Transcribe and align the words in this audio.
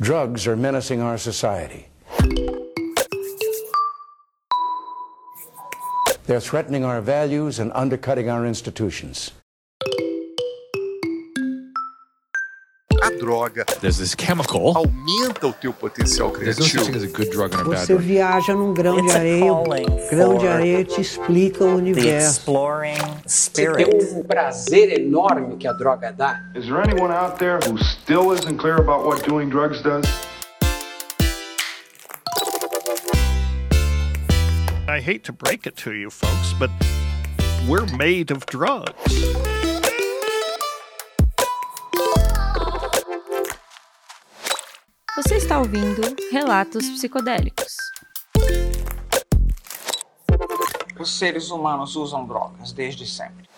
Drugs 0.00 0.46
are 0.46 0.56
menacing 0.56 1.02
our 1.02 1.18
society. 1.18 1.88
They're 6.24 6.40
threatening 6.40 6.86
our 6.86 7.02
values 7.02 7.58
and 7.58 7.70
undercutting 7.74 8.30
our 8.30 8.46
institutions. 8.46 9.32
Droga 13.20 13.64
There's 13.80 13.98
this 13.98 14.14
chemical. 14.14 14.72
aumenta 14.76 15.46
o 15.46 15.52
teu 15.52 15.72
potencial 15.72 16.30
There's 16.32 16.58
no 16.58 16.64
such 16.64 16.72
criativo. 16.74 16.86
thing 16.86 16.96
as 16.96 17.02
a 17.04 17.06
good 17.08 17.30
drug 17.30 17.54
and 17.54 17.60
a 17.60 17.64
bad 17.64 17.78
Você 17.86 17.94
drug. 17.94 18.02
viaja 18.06 18.54
num 18.54 18.72
grão 18.74 18.98
It's 18.98 19.06
de 19.12 19.16
a 19.16 19.20
areia. 19.20 19.50
calling 19.50 19.86
O 19.86 20.10
grão 20.10 20.38
de 20.38 20.48
areia 20.48 20.84
te 20.84 21.00
explica 21.00 21.64
o 21.64 21.68
the 21.68 21.74
universo. 21.76 22.38
exploring 22.40 22.96
Você 23.26 23.50
spirit. 23.50 23.84
tem 23.90 24.18
um 24.18 24.22
prazer 24.24 24.98
enorme 25.00 25.56
que 25.56 25.68
a 25.68 25.72
droga 25.72 26.12
dá. 26.12 26.40
Is 26.54 26.66
there 26.66 26.80
anyone 26.80 27.12
out 27.12 27.38
there 27.38 27.58
who 27.68 27.76
still 27.78 28.32
isn't 28.32 28.56
clear 28.58 28.76
about 28.78 29.04
what 29.06 29.22
doing 29.28 29.48
drugs 29.48 29.82
does? 29.82 30.04
I 34.88 34.98
hate 35.00 35.22
to 35.24 35.32
break 35.32 35.66
it 35.66 35.76
to 35.84 35.92
you 35.92 36.10
folks, 36.10 36.52
but 36.58 36.70
we're 37.68 37.86
made 37.96 38.32
of 38.32 38.44
drugs. 38.46 38.92
Está 45.50 45.58
ouvindo 45.58 46.00
Relatos 46.30 46.86
Psicodélicos. 46.90 47.74
Os 50.96 51.10
seres 51.18 51.50
humanos 51.50 51.96
usam 51.96 52.24
drogas 52.24 52.70
desde 52.72 53.04
sempre. 53.04 53.48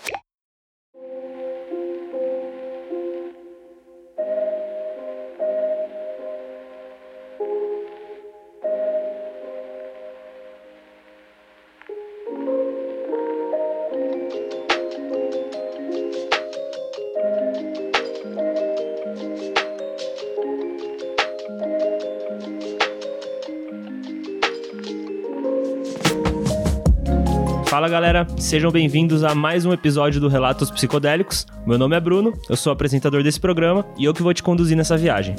Fala 27.83 27.91
galera, 27.91 28.29
sejam 28.39 28.71
bem-vindos 28.71 29.25
a 29.25 29.35
mais 29.35 29.67
um 29.67 29.73
episódio 29.73 30.21
do 30.21 30.29
Relatos 30.29 30.71
Psicodélicos. 30.71 31.45
Meu 31.67 31.77
nome 31.77 31.97
é 31.97 32.01
Bruno, 32.01 32.33
eu 32.49 32.55
sou 32.55 32.73
apresentador 32.73 33.25
desse 33.25 33.41
programa 33.41 33.85
e 33.99 34.05
eu 34.05 34.15
que 34.15 34.23
vou 34.23 34.33
te 34.33 34.41
conduzir 34.41 34.77
nessa 34.77 34.97
viagem. 34.97 35.35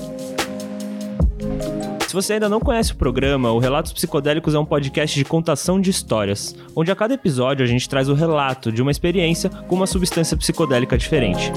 Se 2.05 2.13
você 2.13 2.33
ainda 2.33 2.49
não 2.49 2.59
conhece 2.59 2.91
o 2.91 2.97
programa, 2.97 3.49
o 3.53 3.59
Relatos 3.59 3.93
Psicodélicos 3.93 4.53
é 4.53 4.59
um 4.59 4.65
podcast 4.65 5.17
de 5.17 5.23
contação 5.23 5.79
de 5.79 5.89
histórias, 5.89 6.53
onde 6.75 6.91
a 6.91 6.95
cada 6.97 7.13
episódio 7.13 7.63
a 7.63 7.65
gente 7.65 7.87
traz 7.87 8.09
o 8.09 8.13
relato 8.13 8.73
de 8.73 8.81
uma 8.81 8.91
experiência 8.91 9.49
com 9.49 9.75
uma 9.75 9.87
substância 9.87 10.35
psicodélica 10.35 10.97
diferente. 10.97 11.49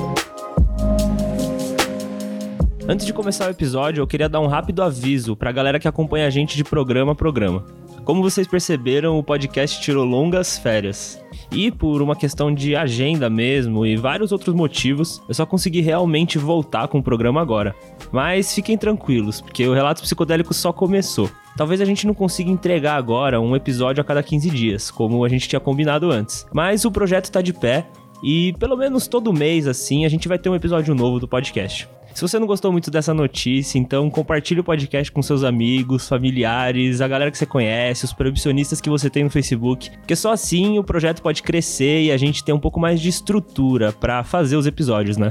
Antes 2.89 3.05
de 3.05 3.13
começar 3.13 3.49
o 3.49 3.51
episódio, 3.51 4.03
eu 4.03 4.07
queria 4.07 4.29
dar 4.29 4.39
um 4.39 4.47
rápido 4.47 4.85
aviso 4.85 5.35
pra 5.35 5.51
galera 5.51 5.81
que 5.81 5.89
acompanha 5.89 6.29
a 6.29 6.31
gente 6.31 6.57
de 6.57 6.63
programa 6.63 7.11
a 7.11 7.17
programa. 7.17 7.65
Como 8.07 8.23
vocês 8.23 8.47
perceberam, 8.47 9.19
o 9.19 9.23
podcast 9.23 9.81
tirou 9.81 10.05
longas 10.05 10.57
férias. 10.57 11.21
E 11.51 11.73
por 11.73 12.01
uma 12.01 12.15
questão 12.15 12.55
de 12.55 12.77
agenda 12.77 13.29
mesmo 13.29 13.85
e 13.85 13.97
vários 13.97 14.31
outros 14.31 14.55
motivos, 14.55 15.21
eu 15.29 15.35
só 15.35 15.45
consegui 15.45 15.81
realmente 15.81 16.39
voltar 16.39 16.87
com 16.87 17.01
o 17.01 17.03
programa 17.03 17.43
agora. 17.43 17.75
Mas 18.13 18.55
fiquem 18.55 18.79
tranquilos, 18.79 19.41
porque 19.41 19.67
o 19.67 19.75
Relato 19.75 20.03
Psicodélico 20.03 20.55
só 20.55 20.73
começou. 20.73 21.29
Talvez 21.57 21.81
a 21.81 21.85
gente 21.85 22.07
não 22.07 22.15
consiga 22.15 22.49
entregar 22.49 22.95
agora 22.95 23.41
um 23.41 23.57
episódio 23.57 24.01
a 24.01 24.05
cada 24.05 24.23
15 24.23 24.51
dias, 24.51 24.89
como 24.89 25.25
a 25.25 25.29
gente 25.29 25.49
tinha 25.49 25.59
combinado 25.59 26.09
antes. 26.09 26.47
Mas 26.55 26.85
o 26.85 26.93
projeto 26.93 27.33
tá 27.33 27.43
de 27.43 27.53
pé 27.53 27.89
e 28.23 28.55
pelo 28.61 28.77
menos 28.77 29.09
todo 29.09 29.33
mês 29.33 29.67
assim 29.67 30.05
a 30.05 30.09
gente 30.09 30.29
vai 30.29 30.39
ter 30.39 30.49
um 30.49 30.55
episódio 30.55 30.95
novo 30.95 31.19
do 31.19 31.27
podcast. 31.27 31.89
Se 32.17 32.23
você 32.23 32.39
não 32.39 32.47
gostou 32.47 32.73
muito 32.73 32.91
dessa 32.91 33.13
notícia, 33.13 33.79
então 33.79 34.09
compartilhe 34.09 34.59
o 34.59 34.65
podcast 34.65 35.13
com 35.13 35.21
seus 35.21 35.45
amigos, 35.45 36.09
familiares, 36.09 37.03
a 37.03 37.07
galera 37.07 37.31
que 37.31 37.37
você 37.37 37.45
conhece, 37.45 38.07
os 38.07 38.15
proibicionistas 38.15 38.81
que 38.81 38.89
você 38.89 39.11
tem 39.11 39.23
no 39.23 39.29
Facebook, 39.29 39.91
porque 39.99 40.17
só 40.17 40.33
assim 40.33 40.79
o 40.79 40.83
projeto 40.83 41.21
pode 41.21 41.43
crescer 41.43 42.05
e 42.05 42.11
a 42.11 42.17
gente 42.17 42.43
ter 42.43 42.55
um 42.55 42.59
pouco 42.59 42.81
mais 42.81 43.03
de 43.03 43.11
estrutura 43.11 43.93
pra 43.93 44.25
fazer 44.25 44.57
os 44.57 44.67
episódios, 44.67 45.19
né? 45.19 45.31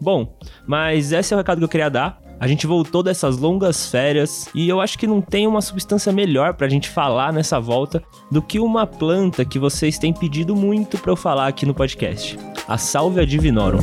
Bom, 0.00 0.36
mas 0.66 1.12
esse 1.12 1.32
é 1.32 1.36
o 1.36 1.38
recado 1.38 1.58
que 1.58 1.64
eu 1.64 1.68
queria 1.68 1.88
dar. 1.88 2.20
A 2.40 2.48
gente 2.48 2.66
voltou 2.66 3.04
dessas 3.04 3.38
longas 3.38 3.88
férias 3.88 4.48
e 4.52 4.68
eu 4.68 4.80
acho 4.80 4.98
que 4.98 5.06
não 5.06 5.20
tem 5.20 5.46
uma 5.46 5.62
substância 5.62 6.12
melhor 6.12 6.54
pra 6.54 6.68
gente 6.68 6.90
falar 6.90 7.32
nessa 7.32 7.60
volta 7.60 8.02
do 8.32 8.42
que 8.42 8.58
uma 8.58 8.84
planta 8.84 9.44
que 9.44 9.60
vocês 9.60 9.96
têm 9.96 10.12
pedido 10.12 10.56
muito 10.56 10.98
pra 10.98 11.12
eu 11.12 11.16
falar 11.16 11.46
aqui 11.46 11.64
no 11.64 11.72
podcast. 11.72 12.36
A 12.66 12.76
Salvia 12.76 13.24
divinorum. 13.24 13.78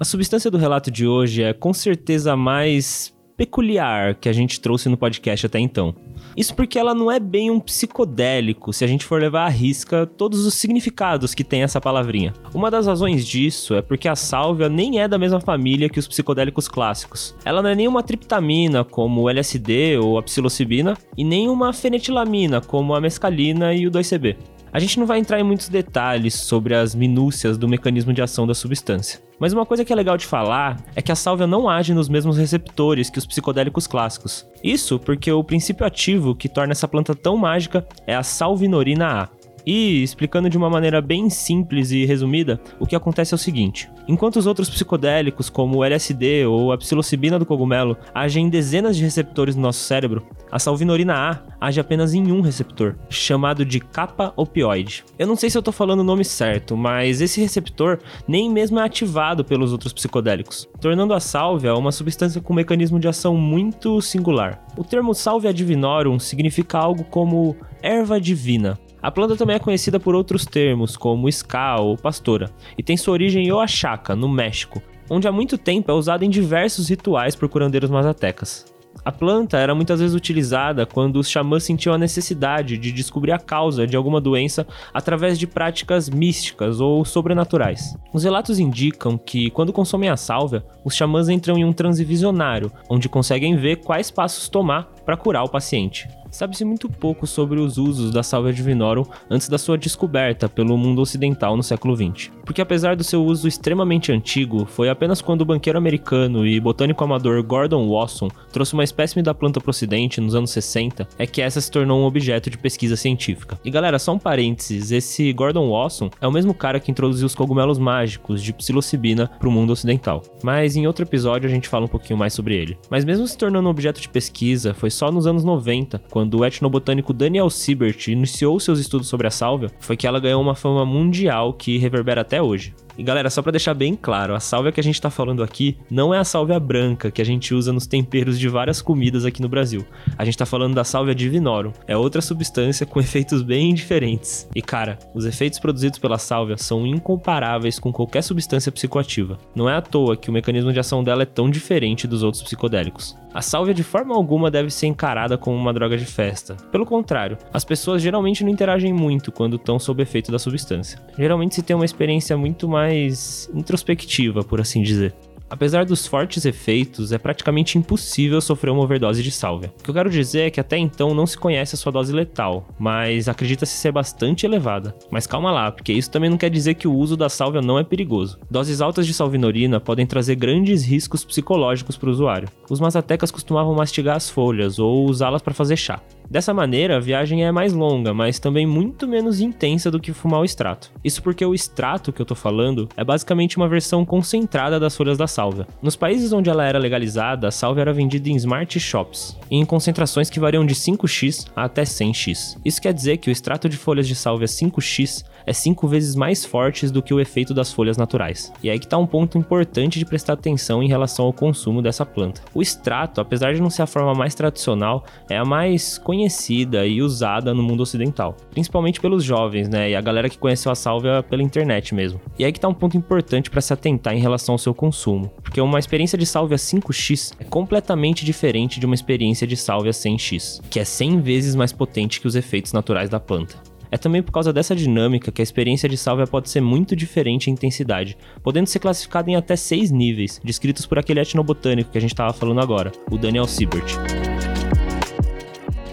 A 0.00 0.04
substância 0.04 0.50
do 0.50 0.56
relato 0.56 0.90
de 0.90 1.06
hoje 1.06 1.42
é 1.42 1.52
com 1.52 1.74
certeza 1.74 2.32
a 2.32 2.36
mais 2.36 3.14
peculiar 3.36 4.14
que 4.14 4.30
a 4.30 4.32
gente 4.32 4.58
trouxe 4.58 4.88
no 4.88 4.96
podcast 4.96 5.44
até 5.44 5.58
então. 5.58 5.94
Isso 6.34 6.54
porque 6.54 6.78
ela 6.78 6.94
não 6.94 7.12
é 7.12 7.20
bem 7.20 7.50
um 7.50 7.60
psicodélico, 7.60 8.72
se 8.72 8.82
a 8.82 8.86
gente 8.86 9.04
for 9.04 9.20
levar 9.20 9.44
à 9.44 9.48
risca 9.50 10.06
todos 10.06 10.46
os 10.46 10.54
significados 10.54 11.34
que 11.34 11.44
tem 11.44 11.62
essa 11.62 11.82
palavrinha. 11.82 12.32
Uma 12.54 12.70
das 12.70 12.86
razões 12.86 13.26
disso 13.26 13.74
é 13.74 13.82
porque 13.82 14.08
a 14.08 14.16
sálvia 14.16 14.70
nem 14.70 15.00
é 15.00 15.06
da 15.06 15.18
mesma 15.18 15.38
família 15.38 15.90
que 15.90 15.98
os 15.98 16.08
psicodélicos 16.08 16.66
clássicos. 16.66 17.34
Ela 17.44 17.60
não 17.60 17.68
é 17.68 17.74
nem 17.74 17.86
uma 17.86 18.02
triptamina, 18.02 18.82
como 18.82 19.20
o 19.20 19.28
LSD 19.28 19.98
ou 19.98 20.16
a 20.16 20.22
psilocibina, 20.22 20.96
e 21.14 21.22
nem 21.22 21.46
uma 21.46 21.74
fenetilamina, 21.74 22.62
como 22.62 22.94
a 22.94 23.02
mescalina 23.02 23.74
e 23.74 23.86
o 23.86 23.90
2CB. 23.90 24.34
A 24.72 24.78
gente 24.78 24.98
não 25.00 25.06
vai 25.06 25.18
entrar 25.18 25.40
em 25.40 25.42
muitos 25.42 25.68
detalhes 25.68 26.34
sobre 26.34 26.74
as 26.74 26.94
minúcias 26.94 27.58
do 27.58 27.68
mecanismo 27.68 28.12
de 28.12 28.22
ação 28.22 28.46
da 28.46 28.54
substância. 28.54 29.20
Mas 29.38 29.52
uma 29.52 29.66
coisa 29.66 29.84
que 29.84 29.92
é 29.92 29.96
legal 29.96 30.16
de 30.16 30.26
falar 30.26 30.80
é 30.94 31.02
que 31.02 31.10
a 31.10 31.16
sálvia 31.16 31.46
não 31.46 31.68
age 31.68 31.92
nos 31.92 32.08
mesmos 32.08 32.36
receptores 32.36 33.10
que 33.10 33.18
os 33.18 33.26
psicodélicos 33.26 33.86
clássicos. 33.86 34.46
Isso 34.62 34.98
porque 34.98 35.32
o 35.32 35.42
princípio 35.42 35.84
ativo 35.84 36.36
que 36.36 36.48
torna 36.48 36.72
essa 36.72 36.86
planta 36.86 37.14
tão 37.14 37.36
mágica 37.36 37.86
é 38.06 38.14
a 38.14 38.22
salvinorina 38.22 39.22
A. 39.22 39.39
E, 39.66 40.02
explicando 40.02 40.48
de 40.48 40.56
uma 40.56 40.70
maneira 40.70 41.00
bem 41.00 41.28
simples 41.28 41.90
e 41.90 42.04
resumida, 42.04 42.60
o 42.78 42.86
que 42.86 42.96
acontece 42.96 43.34
é 43.34 43.36
o 43.36 43.38
seguinte: 43.38 43.90
enquanto 44.08 44.36
os 44.36 44.46
outros 44.46 44.70
psicodélicos, 44.70 45.50
como 45.50 45.78
o 45.78 45.84
LSD 45.84 46.46
ou 46.46 46.72
a 46.72 46.78
psilocibina 46.78 47.38
do 47.38 47.46
cogumelo, 47.46 47.96
agem 48.14 48.46
em 48.46 48.48
dezenas 48.48 48.96
de 48.96 49.04
receptores 49.04 49.56
no 49.56 49.62
nosso 49.62 49.80
cérebro, 49.80 50.26
a 50.50 50.58
salvinorina 50.58 51.14
A 51.14 51.66
age 51.66 51.80
apenas 51.80 52.14
em 52.14 52.32
um 52.32 52.40
receptor, 52.40 52.96
chamado 53.08 53.64
de 53.64 53.80
capa 53.80 54.32
opioide. 54.36 55.04
Eu 55.18 55.26
não 55.26 55.36
sei 55.36 55.50
se 55.50 55.58
eu 55.58 55.62
tô 55.62 55.70
falando 55.70 56.00
o 56.00 56.04
nome 56.04 56.24
certo, 56.24 56.76
mas 56.76 57.20
esse 57.20 57.40
receptor 57.40 57.98
nem 58.26 58.50
mesmo 58.50 58.78
é 58.78 58.82
ativado 58.82 59.44
pelos 59.44 59.72
outros 59.72 59.92
psicodélicos, 59.92 60.68
tornando 60.80 61.14
a 61.14 61.20
sálvia 61.20 61.74
uma 61.74 61.92
substância 61.92 62.40
com 62.40 62.52
um 62.52 62.56
mecanismo 62.56 62.98
de 62.98 63.08
ação 63.08 63.36
muito 63.36 64.00
singular. 64.00 64.64
O 64.76 64.84
termo 64.84 65.14
salvia 65.14 65.52
divinorum 65.52 66.18
significa 66.18 66.78
algo 66.78 67.04
como 67.04 67.56
erva 67.82 68.20
divina, 68.20 68.78
a 69.02 69.10
planta 69.10 69.36
também 69.36 69.56
é 69.56 69.58
conhecida 69.58 69.98
por 69.98 70.14
outros 70.14 70.44
termos, 70.44 70.96
como 70.96 71.28
ska 71.28 71.80
ou 71.80 71.96
pastora, 71.96 72.50
e 72.76 72.82
tem 72.82 72.96
sua 72.96 73.12
origem 73.12 73.46
em 73.46 73.52
Oaxaca, 73.52 74.14
no 74.14 74.28
México, 74.28 74.82
onde 75.08 75.26
há 75.26 75.32
muito 75.32 75.56
tempo 75.56 75.90
é 75.90 75.94
usada 75.94 76.24
em 76.24 76.30
diversos 76.30 76.88
rituais 76.88 77.34
por 77.34 77.48
curandeiros 77.48 77.90
mazatecas. 77.90 78.64
A 79.04 79.10
planta 79.10 79.56
era 79.56 79.74
muitas 79.74 80.00
vezes 80.00 80.14
utilizada 80.14 80.84
quando 80.84 81.16
os 81.16 81.30
xamãs 81.30 81.64
sentiam 81.64 81.94
a 81.94 81.98
necessidade 81.98 82.76
de 82.76 82.92
descobrir 82.92 83.32
a 83.32 83.38
causa 83.38 83.86
de 83.86 83.96
alguma 83.96 84.20
doença 84.20 84.66
através 84.92 85.38
de 85.38 85.46
práticas 85.46 86.10
místicas 86.10 86.80
ou 86.80 87.04
sobrenaturais. 87.04 87.96
Os 88.12 88.24
relatos 88.24 88.58
indicam 88.58 89.16
que, 89.16 89.50
quando 89.50 89.72
consomem 89.72 90.10
a 90.10 90.16
sálvia, 90.16 90.64
os 90.84 90.94
xamãs 90.94 91.28
entram 91.28 91.56
em 91.56 91.64
um 91.64 91.72
transe 91.72 92.04
visionário, 92.04 92.70
onde 92.90 93.08
conseguem 93.08 93.56
ver 93.56 93.76
quais 93.76 94.10
passos 94.10 94.48
tomar 94.48 94.90
para 95.04 95.16
curar 95.16 95.44
o 95.44 95.48
paciente. 95.48 96.06
Sabe-se 96.30 96.64
muito 96.64 96.88
pouco 96.88 97.26
sobre 97.26 97.58
os 97.58 97.76
usos 97.76 98.12
da 98.12 98.22
salvia 98.22 98.52
divinorum 98.52 99.04
antes 99.28 99.48
da 99.48 99.58
sua 99.58 99.76
descoberta 99.76 100.48
pelo 100.48 100.76
mundo 100.76 101.00
ocidental 101.00 101.56
no 101.56 101.62
século 101.62 101.96
XX. 101.96 102.30
Porque 102.44 102.60
apesar 102.60 102.96
do 102.96 103.04
seu 103.04 103.24
uso 103.24 103.48
extremamente 103.48 104.12
antigo, 104.12 104.64
foi 104.64 104.88
apenas 104.88 105.20
quando 105.20 105.42
o 105.42 105.44
banqueiro 105.44 105.78
americano 105.78 106.46
e 106.46 106.58
botânico 106.60 107.02
amador 107.02 107.42
Gordon 107.42 107.88
Wasson 107.88 108.28
trouxe 108.52 108.74
uma 108.74 108.84
espécime 108.84 109.22
da 109.22 109.34
planta 109.34 109.60
para 109.60 109.68
o 109.68 109.70
ocidente 109.70 110.20
nos 110.20 110.34
anos 110.34 110.50
60 110.50 111.08
é 111.18 111.26
que 111.26 111.42
essa 111.42 111.60
se 111.60 111.70
tornou 111.70 112.00
um 112.00 112.04
objeto 112.04 112.50
de 112.50 112.58
pesquisa 112.58 112.96
científica. 112.96 113.58
E 113.64 113.70
galera, 113.70 113.98
só 113.98 114.12
um 114.12 114.18
parênteses, 114.18 114.90
esse 114.90 115.32
Gordon 115.32 115.70
Wasson 115.70 116.10
é 116.20 116.26
o 116.26 116.32
mesmo 116.32 116.54
cara 116.54 116.80
que 116.80 116.90
introduziu 116.90 117.26
os 117.26 117.34
cogumelos 117.34 117.78
mágicos 117.78 118.42
de 118.42 118.52
psilocibina 118.52 119.26
para 119.26 119.48
o 119.48 119.52
mundo 119.52 119.72
ocidental. 119.72 120.22
Mas 120.42 120.76
em 120.76 120.86
outro 120.86 121.04
episódio 121.04 121.48
a 121.48 121.52
gente 121.52 121.68
fala 121.68 121.84
um 121.84 121.88
pouquinho 121.88 122.18
mais 122.18 122.32
sobre 122.32 122.54
ele. 122.54 122.78
Mas 122.88 123.04
mesmo 123.04 123.26
se 123.26 123.36
tornando 123.36 123.66
um 123.68 123.70
objeto 123.70 124.00
de 124.00 124.08
pesquisa, 124.08 124.74
foi 124.74 124.90
só 124.90 125.10
nos 125.10 125.26
anos 125.26 125.44
90, 125.44 126.02
quando 126.10 126.19
quando 126.20 126.38
o 126.38 126.44
etnobotânico 126.44 127.14
Daniel 127.14 127.48
Siebert 127.48 128.08
iniciou 128.08 128.60
seus 128.60 128.78
estudos 128.78 129.08
sobre 129.08 129.26
a 129.26 129.30
sálvia, 129.30 129.70
foi 129.80 129.96
que 129.96 130.06
ela 130.06 130.20
ganhou 130.20 130.42
uma 130.42 130.54
fama 130.54 130.84
mundial 130.84 131.54
que 131.54 131.78
reverbera 131.78 132.20
até 132.20 132.42
hoje. 132.42 132.74
E 132.96 133.02
galera, 133.02 133.30
só 133.30 133.42
para 133.42 133.52
deixar 133.52 133.74
bem 133.74 133.96
claro, 133.96 134.34
a 134.34 134.40
sálvia 134.40 134.72
que 134.72 134.80
a 134.80 134.82
gente 134.82 135.00
tá 135.00 135.10
falando 135.10 135.42
aqui 135.42 135.76
não 135.90 136.12
é 136.12 136.18
a 136.18 136.24
sálvia 136.24 136.60
branca 136.60 137.10
que 137.10 137.22
a 137.22 137.24
gente 137.24 137.54
usa 137.54 137.72
nos 137.72 137.86
temperos 137.86 138.38
de 138.38 138.48
várias 138.48 138.82
comidas 138.82 139.24
aqui 139.24 139.40
no 139.40 139.48
Brasil. 139.48 139.84
A 140.18 140.24
gente 140.24 140.36
tá 140.36 140.46
falando 140.46 140.74
da 140.74 140.84
sálvia 140.84 141.14
divinorum. 141.14 141.72
É 141.86 141.96
outra 141.96 142.20
substância 142.20 142.84
com 142.86 143.00
efeitos 143.00 143.42
bem 143.42 143.72
diferentes. 143.74 144.48
E 144.54 144.60
cara, 144.60 144.98
os 145.14 145.24
efeitos 145.24 145.58
produzidos 145.58 145.98
pela 145.98 146.18
sálvia 146.18 146.56
são 146.56 146.86
incomparáveis 146.86 147.78
com 147.78 147.92
qualquer 147.92 148.22
substância 148.22 148.72
psicoativa. 148.72 149.38
Não 149.54 149.68
é 149.68 149.74
à 149.74 149.80
toa 149.80 150.16
que 150.16 150.28
o 150.28 150.32
mecanismo 150.32 150.72
de 150.72 150.80
ação 150.80 151.02
dela 151.02 151.22
é 151.22 151.26
tão 151.26 151.48
diferente 151.48 152.06
dos 152.06 152.22
outros 152.22 152.42
psicodélicos. 152.42 153.16
A 153.32 153.40
sálvia 153.40 153.72
de 153.72 153.84
forma 153.84 154.14
alguma 154.14 154.50
deve 154.50 154.70
ser 154.70 154.88
encarada 154.88 155.38
como 155.38 155.56
uma 155.56 155.72
droga 155.72 155.96
de 155.96 156.04
festa. 156.04 156.56
Pelo 156.72 156.84
contrário, 156.84 157.38
as 157.52 157.64
pessoas 157.64 158.02
geralmente 158.02 158.42
não 158.42 158.50
interagem 158.50 158.92
muito 158.92 159.30
quando 159.30 159.54
estão 159.54 159.78
sob 159.78 160.02
efeito 160.02 160.32
da 160.32 160.38
substância. 160.38 161.00
Geralmente 161.16 161.54
se 161.54 161.62
tem 161.62 161.76
uma 161.76 161.84
experiência 161.84 162.36
muito 162.36 162.68
mais 162.68 162.89
introspectiva, 162.92 164.42
por 164.42 164.60
assim 164.60 164.82
dizer. 164.82 165.14
Apesar 165.50 165.84
dos 165.84 166.06
fortes 166.06 166.44
efeitos, 166.44 167.10
é 167.10 167.18
praticamente 167.18 167.76
impossível 167.76 168.40
sofrer 168.40 168.70
uma 168.70 168.84
overdose 168.84 169.20
de 169.20 169.32
sálvia. 169.32 169.72
O 169.80 169.82
que 169.82 169.90
eu 169.90 169.94
quero 169.94 170.08
dizer 170.08 170.42
é 170.42 170.50
que 170.50 170.60
até 170.60 170.78
então 170.78 171.12
não 171.12 171.26
se 171.26 171.36
conhece 171.36 171.74
a 171.74 171.78
sua 171.78 171.90
dose 171.90 172.12
letal, 172.12 172.68
mas 172.78 173.28
acredita-se 173.28 173.72
ser 173.72 173.90
bastante 173.90 174.46
elevada. 174.46 174.94
Mas 175.10 175.26
calma 175.26 175.50
lá, 175.50 175.72
porque 175.72 175.92
isso 175.92 176.08
também 176.08 176.30
não 176.30 176.38
quer 176.38 176.50
dizer 176.50 176.74
que 176.74 176.86
o 176.86 176.94
uso 176.94 177.16
da 177.16 177.28
sálvia 177.28 177.60
não 177.60 177.80
é 177.80 177.82
perigoso. 177.82 178.38
Doses 178.48 178.80
altas 178.80 179.08
de 179.08 179.12
salvinorina 179.12 179.80
podem 179.80 180.06
trazer 180.06 180.36
grandes 180.36 180.84
riscos 180.84 181.24
psicológicos 181.24 181.96
para 181.96 182.08
o 182.08 182.12
usuário. 182.12 182.48
Os 182.70 182.78
mazatecas 182.78 183.32
costumavam 183.32 183.74
mastigar 183.74 184.14
as 184.14 184.30
folhas 184.30 184.78
ou 184.78 185.04
usá-las 185.06 185.42
para 185.42 185.52
fazer 185.52 185.76
chá. 185.76 186.00
Dessa 186.30 186.54
maneira, 186.54 186.96
a 186.96 187.00
viagem 187.00 187.44
é 187.44 187.50
mais 187.50 187.72
longa, 187.72 188.14
mas 188.14 188.38
também 188.38 188.64
muito 188.64 189.08
menos 189.08 189.40
intensa 189.40 189.90
do 189.90 189.98
que 189.98 190.12
fumar 190.12 190.40
o 190.40 190.44
extrato. 190.44 190.92
Isso 191.02 191.20
porque 191.24 191.44
o 191.44 191.52
extrato 191.52 192.12
que 192.12 192.22
eu 192.22 192.24
tô 192.24 192.36
falando 192.36 192.88
é 192.96 193.02
basicamente 193.02 193.56
uma 193.56 193.68
versão 193.68 194.04
concentrada 194.04 194.78
das 194.78 194.96
folhas 194.96 195.18
da 195.18 195.26
sálvia. 195.26 195.66
Nos 195.82 195.96
países 195.96 196.32
onde 196.32 196.48
ela 196.48 196.64
era 196.64 196.78
legalizada, 196.78 197.48
a 197.48 197.50
sálvia 197.50 197.80
era 197.80 197.92
vendida 197.92 198.28
em 198.28 198.36
smart 198.36 198.78
shops, 198.78 199.36
em 199.50 199.64
concentrações 199.64 200.30
que 200.30 200.38
variam 200.38 200.64
de 200.64 200.72
5x 200.72 201.48
a 201.56 201.64
até 201.64 201.82
100x. 201.82 202.60
Isso 202.64 202.80
quer 202.80 202.94
dizer 202.94 203.16
que 203.16 203.28
o 203.28 203.32
extrato 203.32 203.68
de 203.68 203.76
folhas 203.76 204.06
de 204.06 204.14
sálvia 204.14 204.46
5x 204.46 205.24
é 205.46 205.52
5 205.52 205.86
vezes 205.88 206.14
mais 206.14 206.44
forte 206.44 206.86
do 206.88 207.02
que 207.02 207.14
o 207.14 207.20
efeito 207.20 207.52
das 207.52 207.72
folhas 207.72 207.96
naturais. 207.96 208.52
E 208.62 208.70
aí 208.70 208.78
que 208.78 208.88
tá 208.88 208.98
um 208.98 209.06
ponto 209.06 209.38
importante 209.38 209.98
de 209.98 210.04
prestar 210.04 210.34
atenção 210.34 210.82
em 210.82 210.88
relação 210.88 211.26
ao 211.26 211.32
consumo 211.32 211.82
dessa 211.82 212.06
planta. 212.06 212.42
O 212.54 212.62
extrato, 212.62 213.20
apesar 213.20 213.54
de 213.54 213.60
não 213.60 213.70
ser 213.70 213.82
a 213.82 213.86
forma 213.86 214.14
mais 214.14 214.34
tradicional, 214.34 215.04
é 215.28 215.36
a 215.36 215.44
mais 215.44 215.98
conhecida 215.98 216.86
e 216.86 217.02
usada 217.02 217.52
no 217.54 217.62
mundo 217.62 217.82
ocidental, 217.82 218.36
principalmente 218.50 219.00
pelos 219.00 219.24
jovens, 219.24 219.68
né, 219.68 219.90
e 219.90 219.96
a 219.96 220.00
galera 220.00 220.28
que 220.28 220.38
conheceu 220.38 220.72
a 220.72 220.74
sálvia 220.74 221.22
pela 221.22 221.42
internet 221.42 221.94
mesmo. 221.94 222.20
E 222.38 222.44
aí 222.44 222.52
que 222.52 222.60
tá 222.60 222.68
um 222.68 222.74
ponto 222.74 222.96
importante 222.96 223.50
para 223.50 223.60
se 223.60 223.72
atentar 223.72 224.14
em 224.14 224.20
relação 224.20 224.54
ao 224.54 224.58
seu 224.58 224.74
consumo, 224.74 225.30
porque 225.42 225.60
uma 225.60 225.78
experiência 225.78 226.18
de 226.18 226.26
sálvia 226.26 226.56
5x 226.56 227.32
é 227.38 227.44
completamente 227.44 228.24
diferente 228.24 228.80
de 228.80 228.86
uma 228.86 228.94
experiência 228.94 229.46
de 229.46 229.56
sálvia 229.56 229.92
100x, 229.92 230.60
que 230.70 230.80
é 230.80 230.84
100 230.84 231.20
vezes 231.20 231.54
mais 231.54 231.72
potente 231.72 232.20
que 232.20 232.26
os 232.26 232.34
efeitos 232.34 232.72
naturais 232.72 233.08
da 233.08 233.20
planta. 233.20 233.69
É 233.90 233.98
também 233.98 234.22
por 234.22 234.30
causa 234.30 234.52
dessa 234.52 234.74
dinâmica 234.76 235.32
que 235.32 235.42
a 235.42 235.44
experiência 235.44 235.88
de 235.88 235.96
sálvia 235.96 236.26
pode 236.26 236.48
ser 236.48 236.60
muito 236.60 236.94
diferente 236.94 237.50
em 237.50 237.52
intensidade, 237.52 238.16
podendo 238.42 238.68
ser 238.68 238.78
classificada 238.78 239.30
em 239.30 239.34
até 239.34 239.56
seis 239.56 239.90
níveis, 239.90 240.40
descritos 240.44 240.86
por 240.86 240.98
aquele 240.98 241.20
etnobotânico 241.20 241.90
que 241.90 241.98
a 241.98 242.00
gente 242.00 242.12
estava 242.12 242.32
falando 242.32 242.60
agora, 242.60 242.92
o 243.10 243.18
Daniel 243.18 243.46
Siebert. 243.46 243.96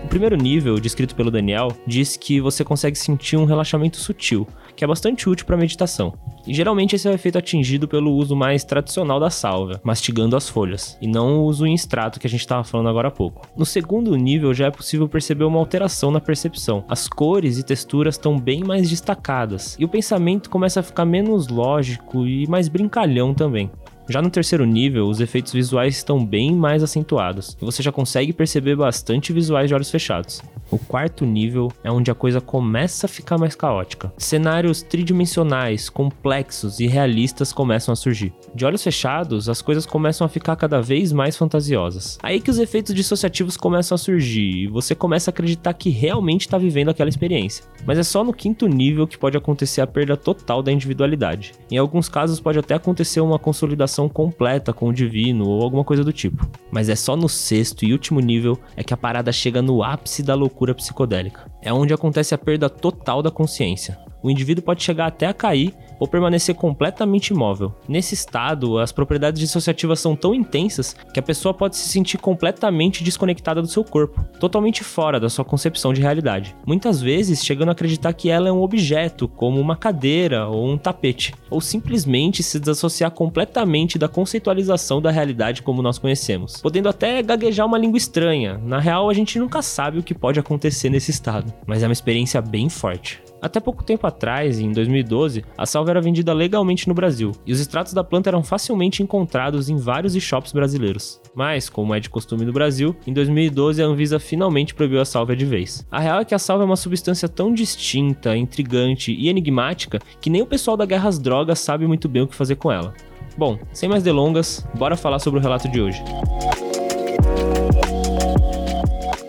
O 0.03 0.07
primeiro 0.07 0.38
nível, 0.38 0.79
descrito 0.79 1.15
pelo 1.15 1.31
Daniel, 1.31 1.75
diz 1.85 2.15
que 2.15 2.39
você 2.39 2.63
consegue 2.63 2.97
sentir 2.97 3.35
um 3.35 3.45
relaxamento 3.45 3.97
sutil, 3.97 4.47
que 4.77 4.83
é 4.83 4.88
bastante 4.88 5.27
útil 5.27 5.45
para 5.45 5.57
meditação. 5.57 6.13
E 6.45 6.53
geralmente 6.53 6.95
esse 6.95 7.07
é 7.07 7.12
o 7.12 7.13
efeito 7.13 7.38
atingido 7.38 7.88
pelo 7.88 8.13
uso 8.13 8.35
mais 8.35 8.63
tradicional 8.63 9.19
da 9.19 9.29
sálvia, 9.29 9.81
mastigando 9.83 10.38
as 10.38 10.47
folhas, 10.47 10.97
e 11.01 11.07
não 11.07 11.39
o 11.39 11.44
uso 11.45 11.65
em 11.65 11.74
extrato 11.74 12.19
que 12.19 12.27
a 12.27 12.29
gente 12.29 12.41
estava 12.41 12.63
falando 12.63 12.88
agora 12.88 13.09
há 13.09 13.12
pouco. 13.12 13.47
No 13.57 13.65
segundo 13.65 14.15
nível 14.15 14.53
já 14.53 14.68
é 14.68 14.71
possível 14.71 15.09
perceber 15.09 15.44
uma 15.45 15.59
alteração 15.59 16.12
na 16.12 16.21
percepção. 16.21 16.85
As 16.88 17.07
cores 17.09 17.57
e 17.57 17.63
texturas 17.63 18.15
estão 18.15 18.39
bem 18.39 18.63
mais 18.63 18.89
destacadas, 18.89 19.75
e 19.79 19.83
o 19.83 19.89
pensamento 19.89 20.50
começa 20.50 20.80
a 20.80 20.83
ficar 20.83 21.06
menos 21.06 21.47
lógico 21.47 22.25
e 22.27 22.47
mais 22.47 22.69
brincalhão 22.69 23.33
também. 23.33 23.71
Já 24.09 24.21
no 24.21 24.30
terceiro 24.30 24.63
nível, 24.63 25.06
os 25.07 25.19
efeitos 25.19 25.51
visuais 25.51 25.97
estão 25.97 26.23
bem 26.23 26.53
mais 26.53 26.81
acentuados, 26.81 27.57
e 27.62 27.65
você 27.65 27.83
já 27.83 27.91
consegue 27.91 28.31
perceber 28.31 28.77
bastante 28.77 29.33
visuais 29.33 29.68
de 29.68 29.73
olhos 29.73 29.91
fechados. 29.91 30.41
O 30.69 30.78
quarto 30.78 31.25
nível 31.25 31.72
é 31.81 31.90
onde 31.90 32.12
a 32.12 32.16
coisa 32.16 32.42
começa 32.42 33.06
a 33.06 33.10
ficar 33.10 33.38
mais 33.38 33.56
caótica. 33.56 34.12
Cenários 34.18 34.81
tridimensionais, 34.81 35.90
complexos 35.90 36.81
e 36.81 36.88
realistas 36.88 37.54
começam 37.54 37.94
a 37.94 37.96
surgir. 37.96 38.34
De 38.54 38.66
olhos 38.66 38.84
fechados, 38.84 39.48
as 39.48 39.62
coisas 39.62 39.86
começam 39.86 40.25
a 40.25 40.30
ficar 40.30 40.58
cada 40.58 40.81
vez 40.81 41.14
mais 41.14 41.38
fantasiosas. 41.38 42.18
Aí 42.22 42.42
que 42.42 42.52
os 42.52 42.60
efeitos 42.60 42.94
dissociativos 42.94 43.56
começam 43.56 43.96
a 43.96 43.98
surgir 43.98 44.64
e 44.64 44.68
você 44.68 44.94
começa 44.94 45.30
a 45.30 45.31
acreditar 45.31 45.74
que 45.74 45.90
realmente 45.90 46.42
está 46.42 46.58
vivendo 46.58 46.90
aquela 46.90 47.10
experiência. 47.10 47.64
Mas 47.86 47.98
é 47.98 48.04
só 48.04 48.22
no 48.22 48.34
quinto 48.34 48.68
nível 48.68 49.08
que 49.08 49.18
pode 49.18 49.38
acontecer 49.38 49.80
a 49.80 49.88
perda 49.88 50.18
total 50.18 50.62
da 50.62 50.72
individualidade. 50.72 51.54
Em 51.72 51.78
alguns 51.78 52.10
casos 52.10 52.42
pode 52.42 52.60
até 52.60 52.74
acontecer 52.74 53.22
uma 53.22 53.40
consolidação 53.40 54.10
completa 54.10 54.74
com 54.74 54.90
o 54.90 54.94
divino 54.94 55.48
ou 55.48 55.62
alguma 55.62 55.86
coisa 55.86 56.04
do 56.04 56.12
tipo. 56.12 56.46
Mas 56.69 56.90
é 56.90 56.96
só 56.96 57.16
no 57.16 57.30
sexto 57.30 57.86
e 57.86 57.94
último 57.94 58.19
nível 58.19 58.60
é 58.75 58.84
que 58.84 58.94
a 58.94 58.98
parada 58.98 59.31
chega 59.31 59.62
no 59.62 59.81
ápice 59.81 60.22
da 60.22 60.36
loucura 60.36 60.56
loucura 60.57 60.74
psicodélica. 60.74 61.45
É 61.62 61.71
onde 61.71 61.94
acontece 61.94 62.33
a 62.33 62.38
perda 62.38 62.68
total 62.68 63.21
da 63.21 63.30
consciência. 63.30 64.00
O 64.24 64.31
indivíduo 64.31 64.63
pode 64.63 64.83
chegar 64.83 65.06
até 65.06 65.27
a 65.27 65.33
cair 65.33 65.75
ou 65.99 66.07
permanecer 66.07 66.55
completamente 66.55 67.29
imóvel. 67.29 67.73
Nesse 67.88 68.13
estado, 68.13 68.77
as 68.79 68.91
propriedades 68.91 69.39
dissociativas 69.39 69.99
são 69.99 70.15
tão 70.15 70.33
intensas 70.33 70.95
que 71.13 71.19
a 71.19 71.23
pessoa 71.23 71.53
pode 71.53 71.75
se 71.75 71.89
sentir 71.89 72.17
completamente 72.17 73.03
desconectada 73.03 73.61
do 73.61 73.67
seu 73.67 73.83
corpo, 73.83 74.23
totalmente 74.39 74.83
fora 74.83 75.19
da 75.19 75.29
sua 75.29 75.45
concepção 75.45 75.94
de 75.94 76.01
realidade. 76.01 76.55
Muitas 76.65 77.01
vezes 77.01 77.44
chegando 77.44 77.69
a 77.69 77.71
acreditar 77.71 78.13
que 78.13 78.29
ela 78.29 78.49
é 78.49 78.51
um 78.51 78.61
objeto, 78.61 79.27
como 79.27 79.59
uma 79.59 79.75
cadeira 79.75 80.47
ou 80.47 80.67
um 80.67 80.77
tapete, 80.77 81.33
ou 81.49 81.61
simplesmente 81.61 82.44
se 82.44 82.59
desassociar 82.59 83.11
completamente 83.11 83.97
da 83.97 84.07
conceitualização 84.07 85.01
da 85.01 85.11
realidade 85.11 85.61
como 85.61 85.81
nós 85.81 85.97
conhecemos, 85.97 86.61
podendo 86.61 86.89
até 86.89 87.21
gaguejar 87.21 87.65
uma 87.65 87.77
língua 87.77 87.97
estranha. 87.97 88.59
Na 88.63 88.79
real, 88.79 89.09
a 89.09 89.13
gente 89.13 89.39
nunca 89.39 89.61
sabe 89.61 89.99
o 89.99 90.03
que 90.03 90.13
pode 90.13 90.39
acontecer 90.39 90.89
nesse 90.89 91.11
estado, 91.11 91.53
mas 91.65 91.83
é 91.83 91.88
uma 91.88 91.94
experiência 91.94 92.41
bem 92.41 92.69
forte. 92.69 93.26
Até 93.47 93.61
pouco 93.61 93.81
tempo 93.81 94.05
atrás, 94.05 94.59
em 94.59 94.73
2012, 94.73 95.42
a 95.57 95.66
salva 95.66 95.92
era 95.92 96.01
vendida 96.01 96.33
legalmente 96.33 96.85
no 96.85 96.94
Brasil, 96.94 97.31
e 97.45 97.54
os 97.54 97.61
extratos 97.61 97.94
da 97.94 98.04
planta 98.04 98.30
eram 98.30 98.44
facilmente 98.44 99.01
encontrados 99.01 99.69
em 99.69 99.77
vários 99.77 100.13
shops 100.21 100.51
brasileiros. 100.51 101.21
Mas, 101.33 101.69
como 101.69 101.95
é 101.95 101.99
de 102.01 102.09
costume 102.09 102.44
no 102.44 102.51
Brasil, 102.51 102.94
em 103.07 103.13
2012 103.13 103.81
a 103.81 103.85
Anvisa 103.85 104.19
finalmente 104.19 104.75
proibiu 104.75 104.99
a 104.99 105.06
salva 105.06 105.33
de 105.33 105.45
vez. 105.45 105.87
A 105.89 106.01
real 106.01 106.19
é 106.19 106.25
que 106.25 106.35
a 106.35 106.39
salva 106.39 106.66
é 106.66 106.66
uma 106.66 106.75
substância 106.75 107.30
tão 107.30 107.54
distinta, 107.54 108.35
intrigante 108.35 109.13
e 109.13 109.30
enigmática 109.30 110.01
que 110.19 110.30
nem 110.30 110.42
o 110.42 110.45
pessoal 110.45 110.75
da 110.75 110.85
Guerra 110.85 111.07
às 111.07 111.18
Drogas 111.18 111.59
sabe 111.59 111.87
muito 111.87 112.09
bem 112.09 112.23
o 112.23 112.27
que 112.27 112.35
fazer 112.35 112.57
com 112.57 112.69
ela. 112.69 112.94
Bom, 113.37 113.57
sem 113.71 113.87
mais 113.87 114.04
delongas, 114.04 114.68
bora 114.75 114.97
falar 114.97 115.19
sobre 115.19 115.39
o 115.39 115.42
relato 115.42 115.69
de 115.69 115.80
hoje. 115.80 116.04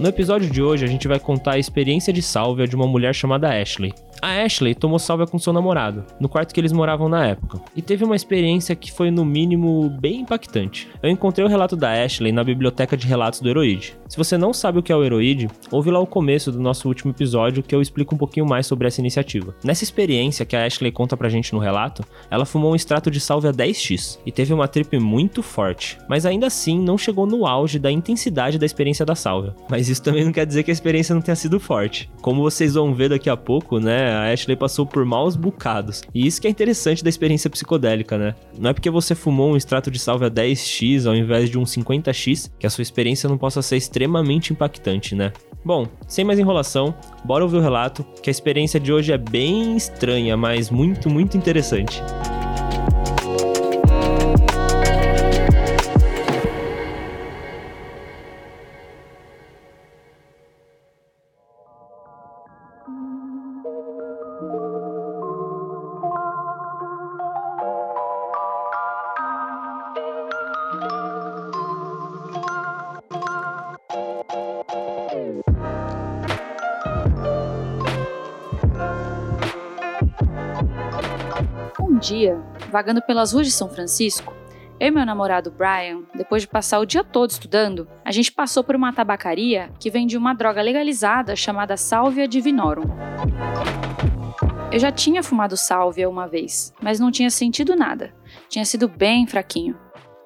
No 0.00 0.08
episódio 0.08 0.48
de 0.48 0.62
hoje, 0.62 0.84
a 0.84 0.88
gente 0.88 1.08
vai 1.08 1.18
contar 1.18 1.54
a 1.54 1.58
experiência 1.58 2.12
de 2.12 2.22
sálvia 2.22 2.68
de 2.68 2.76
uma 2.76 2.86
mulher 2.86 3.12
chamada 3.12 3.48
Ashley. 3.48 3.92
A 4.20 4.42
Ashley 4.42 4.74
tomou 4.74 4.98
sálvia 4.98 5.26
com 5.26 5.38
seu 5.38 5.52
namorado, 5.52 6.04
no 6.18 6.28
quarto 6.28 6.52
que 6.52 6.60
eles 6.60 6.72
moravam 6.72 7.08
na 7.08 7.24
época, 7.24 7.60
e 7.76 7.80
teve 7.80 8.04
uma 8.04 8.16
experiência 8.16 8.74
que 8.74 8.90
foi, 8.90 9.10
no 9.10 9.24
mínimo, 9.24 9.88
bem 10.00 10.20
impactante. 10.22 10.88
Eu 11.02 11.08
encontrei 11.08 11.46
o 11.46 11.48
relato 11.48 11.76
da 11.76 11.92
Ashley 11.92 12.32
na 12.32 12.42
biblioteca 12.42 12.96
de 12.96 13.06
relatos 13.06 13.40
do 13.40 13.48
Heroide. 13.48 13.96
Se 14.08 14.16
você 14.16 14.36
não 14.36 14.52
sabe 14.52 14.78
o 14.78 14.82
que 14.82 14.92
é 14.92 14.96
o 14.96 15.04
Heroide, 15.04 15.48
ouve 15.70 15.90
lá 15.90 16.00
o 16.00 16.06
começo 16.06 16.50
do 16.50 16.60
nosso 16.60 16.88
último 16.88 17.12
episódio 17.12 17.62
que 17.62 17.74
eu 17.74 17.80
explico 17.80 18.14
um 18.14 18.18
pouquinho 18.18 18.46
mais 18.46 18.66
sobre 18.66 18.88
essa 18.88 19.00
iniciativa. 19.00 19.54
Nessa 19.62 19.84
experiência 19.84 20.44
que 20.44 20.56
a 20.56 20.64
Ashley 20.64 20.90
conta 20.90 21.16
pra 21.16 21.28
gente 21.28 21.52
no 21.52 21.58
relato, 21.60 22.02
ela 22.30 22.44
fumou 22.44 22.72
um 22.72 22.76
extrato 22.76 23.10
de 23.10 23.20
sálvia 23.20 23.52
10x 23.52 24.18
e 24.26 24.32
teve 24.32 24.52
uma 24.52 24.66
trip 24.66 24.98
muito 24.98 25.42
forte, 25.42 25.98
mas 26.08 26.26
ainda 26.26 26.46
assim 26.46 26.80
não 26.80 26.98
chegou 26.98 27.26
no 27.26 27.46
auge 27.46 27.78
da 27.78 27.90
intensidade 27.90 28.58
da 28.58 28.66
experiência 28.66 29.06
da 29.06 29.14
sálvia. 29.14 29.54
Mas 29.70 29.88
isso 29.88 30.02
também 30.02 30.24
não 30.24 30.32
quer 30.32 30.46
dizer 30.46 30.64
que 30.64 30.70
a 30.70 30.74
experiência 30.74 31.14
não 31.14 31.22
tenha 31.22 31.36
sido 31.36 31.60
forte. 31.60 32.10
Como 32.20 32.42
vocês 32.42 32.74
vão 32.74 32.94
ver 32.94 33.10
daqui 33.10 33.30
a 33.30 33.36
pouco, 33.36 33.78
né, 33.78 34.07
a 34.08 34.32
Ashley 34.32 34.56
passou 34.56 34.86
por 34.86 35.04
maus 35.04 35.36
bocados. 35.36 36.02
E 36.14 36.26
isso 36.26 36.40
que 36.40 36.46
é 36.46 36.50
interessante 36.50 37.02
da 37.02 37.08
experiência 37.08 37.50
psicodélica, 37.50 38.18
né? 38.18 38.34
Não 38.58 38.70
é 38.70 38.72
porque 38.72 38.90
você 38.90 39.14
fumou 39.14 39.52
um 39.52 39.56
extrato 39.56 39.90
de 39.90 39.98
sálvia 39.98 40.30
10x 40.30 41.06
ao 41.06 41.14
invés 41.14 41.50
de 41.50 41.58
um 41.58 41.64
50x 41.64 42.50
que 42.58 42.66
a 42.66 42.70
sua 42.70 42.82
experiência 42.82 43.28
não 43.28 43.38
possa 43.38 43.62
ser 43.62 43.76
extremamente 43.76 44.52
impactante, 44.52 45.14
né? 45.14 45.32
Bom, 45.64 45.86
sem 46.06 46.24
mais 46.24 46.38
enrolação, 46.38 46.94
bora 47.24 47.44
ouvir 47.44 47.56
o 47.56 47.60
relato, 47.60 48.04
que 48.22 48.30
a 48.30 48.32
experiência 48.32 48.78
de 48.78 48.92
hoje 48.92 49.12
é 49.12 49.18
bem 49.18 49.76
estranha, 49.76 50.36
mas 50.36 50.70
muito, 50.70 51.10
muito 51.10 51.36
interessante. 51.36 52.00
um 52.00 52.37
vagando 82.78 83.02
pelas 83.02 83.32
ruas 83.32 83.48
de 83.48 83.52
São 83.52 83.68
Francisco, 83.68 84.32
eu 84.78 84.86
e 84.86 84.90
meu 84.92 85.04
namorado 85.04 85.50
Brian, 85.50 86.02
depois 86.14 86.42
de 86.42 86.48
passar 86.48 86.78
o 86.78 86.86
dia 86.86 87.02
todo 87.02 87.28
estudando, 87.28 87.88
a 88.04 88.12
gente 88.12 88.30
passou 88.30 88.62
por 88.62 88.76
uma 88.76 88.92
tabacaria 88.92 89.72
que 89.80 89.90
vendia 89.90 90.16
uma 90.16 90.32
droga 90.32 90.62
legalizada 90.62 91.34
chamada 91.34 91.76
Salvia 91.76 92.28
divinorum. 92.28 92.84
Eu 94.70 94.78
já 94.78 94.92
tinha 94.92 95.24
fumado 95.24 95.56
sálvia 95.56 96.08
uma 96.08 96.28
vez, 96.28 96.72
mas 96.80 97.00
não 97.00 97.10
tinha 97.10 97.30
sentido 97.30 97.74
nada. 97.74 98.14
Tinha 98.48 98.64
sido 98.64 98.86
bem 98.86 99.26
fraquinho. 99.26 99.76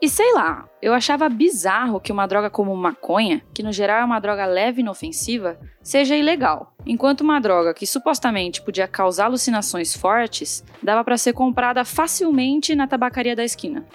E 0.03 0.09
sei 0.09 0.35
lá, 0.35 0.69
eu 0.83 0.93
achava 0.93 1.29
bizarro 1.29 2.01
que 2.01 2.11
uma 2.11 2.27
droga 2.27 2.51
como 2.51 2.77
maconha, 2.77 3.41
que 3.55 3.63
no 3.63 3.71
geral 3.71 4.01
é 4.01 4.05
uma 4.05 4.19
droga 4.19 4.45
leve 4.45 4.81
e 4.81 4.83
inofensiva, 4.83 5.57
seja 5.81 6.17
ilegal, 6.17 6.75
enquanto 6.85 7.21
uma 7.21 7.39
droga 7.39 7.73
que 7.73 7.87
supostamente 7.87 8.61
podia 8.63 8.89
causar 8.89 9.27
alucinações 9.27 9.95
fortes 9.95 10.65
dava 10.83 11.05
para 11.05 11.17
ser 11.17 11.35
comprada 11.35 11.85
facilmente 11.85 12.75
na 12.75 12.89
tabacaria 12.89 13.37
da 13.37 13.45
esquina. 13.45 13.87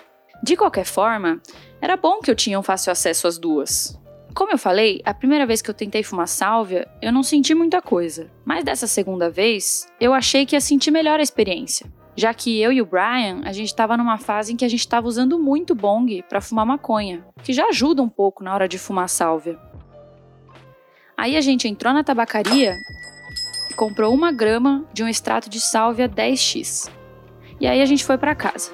De 0.41 0.55
qualquer 0.55 0.85
forma, 0.85 1.41
era 1.81 1.97
bom 1.97 2.21
que 2.21 2.31
eu 2.31 2.35
tinha 2.35 2.57
um 2.57 2.63
fácil 2.63 2.89
acesso 2.89 3.27
às 3.27 3.37
duas. 3.37 3.99
Como 4.33 4.53
eu 4.53 4.57
falei, 4.57 5.01
a 5.03 5.13
primeira 5.13 5.45
vez 5.45 5.61
que 5.61 5.69
eu 5.69 5.73
tentei 5.73 6.03
fumar 6.03 6.29
sálvia, 6.29 6.87
eu 7.01 7.11
não 7.11 7.21
senti 7.21 7.53
muita 7.53 7.81
coisa. 7.81 8.31
Mas 8.45 8.63
dessa 8.63 8.87
segunda 8.87 9.29
vez, 9.29 9.85
eu 9.99 10.13
achei 10.13 10.45
que 10.45 10.55
ia 10.55 10.61
sentir 10.61 10.89
melhor 10.89 11.19
a 11.19 11.23
experiência. 11.23 11.91
Já 12.19 12.33
que 12.33 12.59
eu 12.59 12.71
e 12.71 12.81
o 12.81 12.85
Brian, 12.85 13.41
a 13.43 13.51
gente 13.51 13.67
estava 13.67 13.95
numa 13.95 14.17
fase 14.17 14.51
em 14.51 14.55
que 14.55 14.65
a 14.65 14.67
gente 14.67 14.79
estava 14.79 15.07
usando 15.07 15.37
muito 15.37 15.75
bong 15.75 16.23
para 16.27 16.41
fumar 16.41 16.65
maconha, 16.65 17.23
que 17.43 17.53
já 17.53 17.67
ajuda 17.67 18.01
um 18.01 18.09
pouco 18.09 18.43
na 18.43 18.51
hora 18.55 18.67
de 18.67 18.79
fumar 18.79 19.07
sálvia. 19.07 19.55
Aí 21.15 21.37
a 21.37 21.41
gente 21.41 21.67
entrou 21.67 21.93
na 21.93 22.03
tabacaria 22.03 22.73
e 23.69 23.73
comprou 23.75 24.11
uma 24.15 24.31
grama 24.31 24.83
de 24.91 25.03
um 25.03 25.07
extrato 25.07 25.47
de 25.47 25.59
sálvia 25.59 26.09
10x. 26.09 26.89
E 27.59 27.67
aí 27.67 27.83
a 27.83 27.85
gente 27.85 28.03
foi 28.03 28.17
para 28.17 28.33
casa. 28.33 28.71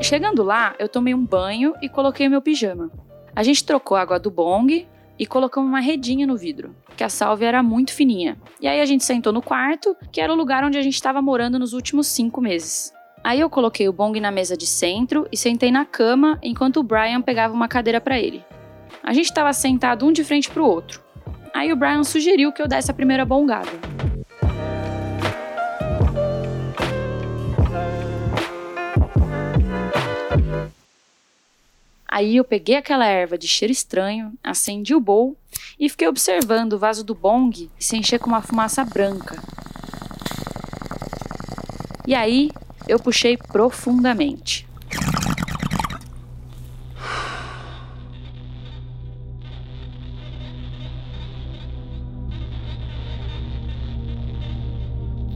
Chegando 0.00 0.44
lá, 0.44 0.76
eu 0.78 0.88
tomei 0.88 1.14
um 1.14 1.26
banho 1.26 1.74
e 1.82 1.88
coloquei 1.88 2.28
meu 2.28 2.40
pijama. 2.40 2.92
A 3.34 3.42
gente 3.42 3.64
trocou 3.64 3.96
a 3.96 4.02
água 4.02 4.20
do 4.20 4.30
bong 4.30 4.86
e 5.18 5.26
colocamos 5.26 5.68
uma 5.68 5.80
redinha 5.80 6.26
no 6.26 6.36
vidro, 6.36 6.74
que 6.96 7.02
a 7.02 7.08
sálvia 7.08 7.48
era 7.48 7.62
muito 7.62 7.92
fininha. 7.92 8.38
E 8.60 8.68
aí 8.68 8.80
a 8.80 8.86
gente 8.86 9.04
sentou 9.04 9.32
no 9.32 9.42
quarto, 9.42 9.96
que 10.12 10.20
era 10.20 10.32
o 10.32 10.36
lugar 10.36 10.64
onde 10.64 10.78
a 10.78 10.82
gente 10.82 10.94
estava 10.94 11.20
morando 11.20 11.58
nos 11.58 11.72
últimos 11.72 12.06
cinco 12.06 12.40
meses. 12.40 12.92
Aí 13.24 13.40
eu 13.40 13.50
coloquei 13.50 13.88
o 13.88 13.92
bong 13.92 14.18
na 14.20 14.30
mesa 14.30 14.56
de 14.56 14.66
centro 14.66 15.26
e 15.32 15.36
sentei 15.36 15.72
na 15.72 15.84
cama 15.84 16.38
enquanto 16.42 16.78
o 16.78 16.82
Brian 16.82 17.20
pegava 17.20 17.52
uma 17.52 17.68
cadeira 17.68 18.00
para 18.00 18.18
ele. 18.18 18.44
A 19.02 19.12
gente 19.12 19.26
estava 19.26 19.52
sentado 19.52 20.06
um 20.06 20.12
de 20.12 20.22
frente 20.22 20.50
para 20.50 20.62
o 20.62 20.66
outro. 20.66 21.02
Aí 21.52 21.72
o 21.72 21.76
Brian 21.76 22.04
sugeriu 22.04 22.52
que 22.52 22.62
eu 22.62 22.68
desse 22.68 22.90
a 22.90 22.94
primeira 22.94 23.24
bongada. 23.24 24.17
Aí 32.10 32.36
eu 32.36 32.44
peguei 32.44 32.76
aquela 32.76 33.04
erva 33.04 33.36
de 33.36 33.46
cheiro 33.46 33.70
estranho, 33.70 34.32
acendi 34.42 34.94
o 34.94 35.00
bowl 35.00 35.36
e 35.78 35.90
fiquei 35.90 36.08
observando 36.08 36.72
o 36.72 36.78
vaso 36.78 37.04
do 37.04 37.14
bong 37.14 37.70
se 37.78 37.98
encher 37.98 38.18
com 38.18 38.28
uma 38.28 38.40
fumaça 38.40 38.82
branca. 38.82 39.36
E 42.06 42.14
aí 42.14 42.50
eu 42.88 42.98
puxei 42.98 43.36
profundamente. 43.36 44.66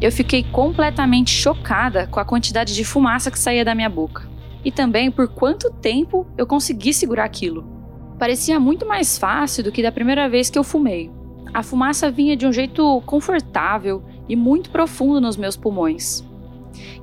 Eu 0.01 0.11
fiquei 0.11 0.43
completamente 0.43 1.31
chocada 1.31 2.07
com 2.07 2.19
a 2.19 2.25
quantidade 2.25 2.75
de 2.75 2.83
fumaça 2.83 3.31
que 3.31 3.39
saía 3.39 3.65
da 3.65 3.75
minha 3.75 3.91
boca 3.91 4.32
e 4.65 4.71
também 4.71 5.11
por 5.11 5.29
quanto 5.29 5.71
tempo 5.71 6.27
eu 6.37 6.47
consegui 6.47 6.93
segurar 6.93 7.25
aquilo. 7.25 7.65
Parecia 8.19 8.61
muito 8.61 8.87
mais 8.87 9.19
fácil 9.19 9.65
do 9.65 9.73
que 9.73 9.83
da 9.83 9.91
primeira 9.91 10.29
vez 10.29 10.49
que 10.49 10.59
eu 10.59 10.65
fumei. 10.65 11.11
A 11.53 11.63
fumaça 11.63 12.11
vinha 12.11 12.37
de 12.37 12.47
um 12.47 12.53
jeito 12.53 13.03
confortável 13.05 14.03
e 14.29 14.37
muito 14.37 14.71
profundo 14.71 15.21
nos 15.21 15.37
meus 15.37 15.57
pulmões. 15.57 16.25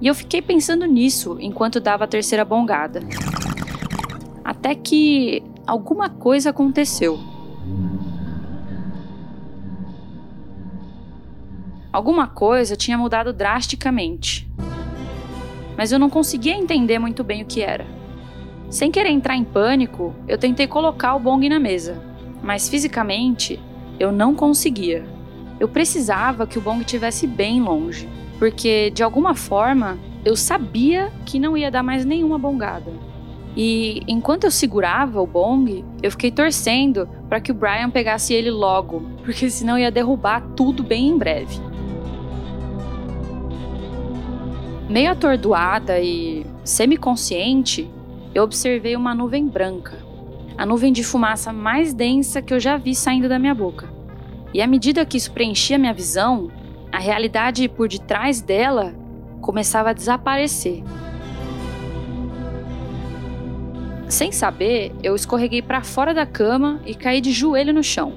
E 0.02 0.08
eu 0.08 0.16
fiquei 0.16 0.42
pensando 0.42 0.86
nisso 0.86 1.38
enquanto 1.40 1.80
dava 1.80 2.06
a 2.06 2.08
terceira 2.08 2.46
bongada. 2.46 3.02
Até 4.44 4.74
que 4.74 5.44
alguma 5.68 6.10
coisa 6.10 6.50
aconteceu. 6.50 7.20
Alguma 11.92 12.28
coisa 12.28 12.76
tinha 12.76 12.98
mudado 12.98 13.34
drasticamente 13.34 14.50
mas 15.80 15.94
eu 15.94 15.98
não 15.98 16.10
conseguia 16.10 16.58
entender 16.58 17.00
muito 17.00 17.24
bem 17.24 17.42
o 17.42 17.46
que 17.46 17.62
era. 17.62 17.88
Sem 18.70 18.92
querer 18.92 19.12
entrar 19.12 19.38
em 19.38 19.46
pânico, 19.46 20.14
eu 20.28 20.38
tentei 20.38 20.68
colocar 20.68 21.16
o 21.16 21.20
bong 21.22 21.48
na 21.48 21.58
mesa, 21.58 22.04
mas 22.44 22.68
fisicamente 22.68 23.58
eu 23.98 24.12
não 24.12 24.36
conseguia. 24.36 25.06
Eu 25.58 25.70
precisava 25.70 26.46
que 26.46 26.58
o 26.58 26.62
bong 26.62 26.82
estivesse 26.82 27.26
bem 27.26 27.62
longe, 27.62 28.10
porque 28.38 28.90
de 28.90 29.02
alguma 29.02 29.34
forma 29.34 29.98
eu 30.26 30.36
sabia 30.36 31.14
que 31.26 31.40
não 31.40 31.56
ia 31.56 31.72
dar 31.72 31.82
mais 31.82 32.04
nenhuma 32.04 32.38
bongada. 32.38 32.92
E 33.56 34.04
enquanto 34.06 34.44
eu 34.44 34.52
segurava 34.52 35.22
o 35.22 35.26
bong, 35.26 35.86
eu 36.04 36.12
fiquei 36.12 36.30
torcendo 36.30 37.08
para 37.30 37.40
que 37.40 37.54
o 37.54 37.56
Brian 37.56 37.90
pegasse 37.90 38.34
ele 38.34 38.52
logo, 38.52 39.02
porque 39.24 39.50
senão 39.50 39.80
ia 39.80 39.90
derrubar 39.90 40.42
tudo 40.58 40.84
bem 40.84 41.08
em 41.08 41.18
breve. 41.18 41.69
Meio 44.90 45.12
atordoada 45.12 46.00
e 46.00 46.44
semiconsciente, 46.64 47.88
eu 48.34 48.44
observei 48.44 48.96
uma 48.96 49.14
nuvem 49.14 49.48
branca, 49.48 50.00
a 50.58 50.66
nuvem 50.66 50.92
de 50.92 51.04
fumaça 51.04 51.54
mais 51.54 51.94
densa 51.94 52.42
que 52.42 52.52
eu 52.52 52.60
já 52.60 52.76
vi 52.76 52.96
saindo 52.96 53.30
da 53.30 53.38
minha 53.38 53.54
boca. 53.54 53.88
E 54.52 54.64
à 54.64 54.66
medida 54.66 55.06
que 55.06 55.16
isso 55.16 55.32
preenchia 55.32 55.78
minha 55.78 55.94
visão, 55.94 56.50
a 56.92 56.98
realidade 56.98 57.70
por 57.70 57.88
detrás 57.88 58.42
dela 58.42 58.96
começava 59.42 59.92
a 59.92 59.94
desaparecer. 59.94 60.84
Sem 64.08 64.32
saber, 64.32 64.92
eu 65.04 65.16
escorreguei 65.16 65.62
para 65.62 65.84
fora 65.84 66.16
da 66.16 66.26
cama 66.26 66.82
e 66.84 66.96
caí 66.96 67.22
de 67.22 67.32
joelho 67.32 67.76
no 67.76 67.84
chão. 67.84 68.14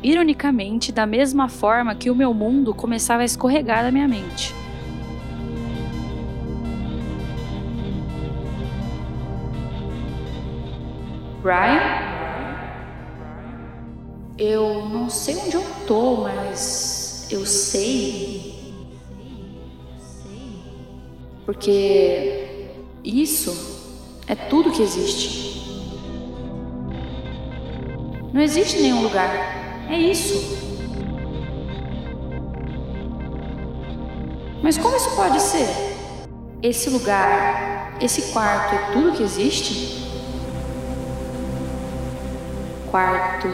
Ironicamente, 0.00 0.92
da 0.92 1.04
mesma 1.04 1.48
forma 1.48 1.96
que 1.96 2.10
o 2.10 2.14
meu 2.14 2.32
mundo 2.32 2.72
começava 2.72 3.22
a 3.22 3.24
escorregar 3.24 3.82
da 3.82 3.90
minha 3.90 4.06
mente. 4.06 4.61
Brian? 11.42 12.12
Eu 14.38 14.88
não 14.88 15.10
sei 15.10 15.36
onde 15.36 15.56
eu 15.56 15.64
tô, 15.86 16.18
mas 16.18 17.26
eu 17.30 17.44
sei. 17.44 18.54
Porque 21.44 22.70
isso 23.02 23.52
é 24.28 24.34
tudo 24.36 24.70
que 24.70 24.82
existe. 24.82 25.82
Não 28.32 28.40
existe 28.40 28.80
nenhum 28.80 29.02
lugar. 29.02 29.28
É 29.90 29.98
isso. 29.98 30.62
Mas 34.62 34.78
como 34.78 34.96
isso 34.96 35.10
pode 35.16 35.40
ser? 35.40 35.66
Esse 36.62 36.88
lugar, 36.88 37.98
esse 38.00 38.32
quarto 38.32 38.76
é 38.76 38.92
tudo 38.92 39.16
que 39.16 39.24
existe? 39.24 40.01
Quarto. 42.92 43.48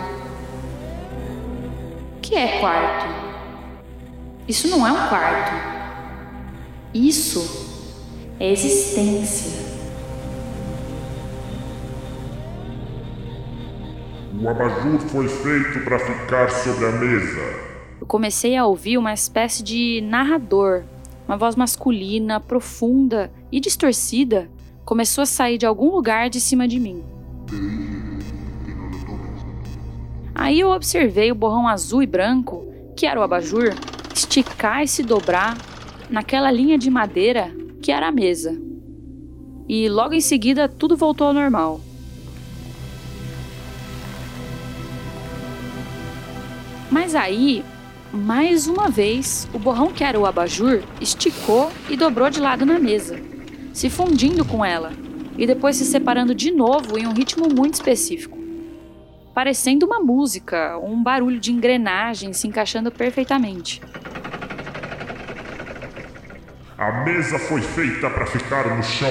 O 2.17 2.21
que 2.21 2.35
é 2.35 2.59
quarto? 2.59 3.07
Isso 4.49 4.67
não 4.67 4.85
é 4.85 4.91
um 4.91 5.09
quarto. 5.09 5.53
Isso 6.93 7.41
é 8.41 8.51
existência. 8.51 9.69
O 14.43 14.49
abajur 14.49 14.99
foi 15.03 15.29
feito 15.29 15.85
para 15.85 16.01
ficar 16.01 16.51
sobre 16.51 16.87
a 16.87 16.93
mesa. 16.93 17.41
Eu 18.01 18.07
comecei 18.09 18.57
a 18.57 18.67
ouvir 18.67 18.99
uma 18.99 19.13
espécie 19.13 19.63
de 19.63 20.01
narrador, 20.01 20.83
uma 21.29 21.37
voz 21.37 21.55
masculina, 21.55 22.41
profunda 22.41 23.31
e 23.53 23.61
distorcida, 23.61 24.51
começou 24.85 25.23
a 25.23 25.27
sair 25.27 25.59
de 25.59 25.67
algum 25.67 25.93
lugar 25.93 26.29
de 26.29 26.41
cima 26.41 26.67
de 26.67 26.81
mim. 26.81 27.05
Aí 30.39 30.61
eu 30.61 30.71
observei 30.71 31.33
o 31.33 31.35
borrão 31.35 31.67
azul 31.67 32.01
e 32.01 32.07
branco, 32.07 32.73
que 32.97 33.05
era 33.05 33.19
o 33.19 33.25
abajur, 33.25 33.75
esticar 34.15 34.85
e 34.85 34.89
se 34.89 35.03
dobrar 35.03 35.59
naquela 36.09 36.49
linha 36.49 36.79
de 36.79 36.89
madeira 36.89 37.53
que 37.83 37.91
era 37.91 38.07
a 38.07 38.13
mesa. 38.13 38.57
E 39.69 39.89
logo 39.89 40.15
em 40.15 40.21
seguida 40.21 40.69
tudo 40.69 40.97
voltou 40.97 41.27
ao 41.27 41.35
normal. 41.35 41.81
Mas 46.89 47.17
aí 47.17 47.65
Mais 48.11 48.67
uma 48.67 48.89
vez, 48.89 49.47
o 49.53 49.59
borrão 49.59 49.93
que 49.93 50.03
era 50.03 50.19
o 50.19 50.25
abajur 50.25 50.83
esticou 50.99 51.71
e 51.91 51.97
dobrou 51.97 52.31
de 52.31 52.41
lado 52.41 52.65
na 52.65 52.79
mesa, 52.79 53.21
se 53.75 53.91
fundindo 53.91 54.47
com 54.47 54.65
ela 54.65 54.93
e 55.37 55.47
depois 55.47 55.77
se 55.77 55.85
separando 55.85 56.35
de 56.35 56.51
novo 56.51 56.97
em 56.97 57.07
um 57.07 57.13
ritmo 57.13 57.49
muito 57.55 57.75
específico. 57.75 58.38
Parecendo 59.39 59.87
uma 59.87 60.01
música, 60.01 60.77
um 60.79 61.01
barulho 61.01 61.39
de 61.39 61.53
engrenagem 61.53 62.33
se 62.33 62.49
encaixando 62.49 62.91
perfeitamente. 62.91 63.81
A 66.77 67.05
mesa 67.05 67.39
foi 67.39 67.63
feita 67.63 68.11
para 68.11 68.27
ficar 68.27 68.77
no 68.77 68.83
chão. 68.83 69.09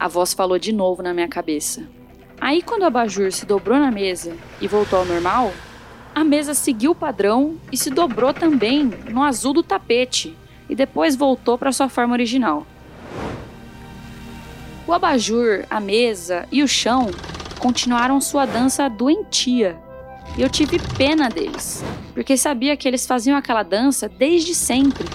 A 0.00 0.08
voz 0.08 0.34
falou 0.34 0.58
de 0.58 0.72
novo 0.72 1.00
na 1.00 1.14
minha 1.14 1.28
cabeça. 1.28 1.88
Aí, 2.40 2.60
quando 2.60 2.82
o 2.82 2.86
abajur 2.86 3.30
se 3.30 3.46
dobrou 3.46 3.78
na 3.78 3.92
mesa 3.92 4.36
e 4.60 4.66
voltou 4.66 4.98
ao 4.98 5.04
normal, 5.04 5.52
a 6.12 6.24
mesa 6.24 6.52
seguiu 6.52 6.90
o 6.90 6.96
padrão 6.96 7.56
e 7.70 7.76
se 7.76 7.90
dobrou 7.90 8.34
também 8.34 8.90
no 9.08 9.22
azul 9.22 9.52
do 9.52 9.62
tapete 9.62 10.36
e 10.68 10.74
depois 10.74 11.14
voltou 11.14 11.56
para 11.56 11.70
sua 11.70 11.88
forma 11.88 12.14
original. 12.14 12.66
O 14.88 14.92
abajur, 14.92 15.64
a 15.70 15.78
mesa 15.78 16.48
e 16.50 16.64
o 16.64 16.66
chão 16.66 17.12
continuaram 17.64 18.20
sua 18.20 18.44
dança 18.44 18.90
doentia. 18.90 19.80
E 20.36 20.42
eu 20.42 20.50
tive 20.50 20.78
pena 20.98 21.30
deles, 21.30 21.82
porque 22.12 22.36
sabia 22.36 22.76
que 22.76 22.86
eles 22.86 23.06
faziam 23.06 23.38
aquela 23.38 23.62
dança 23.62 24.06
desde 24.06 24.54
sempre 24.54 25.08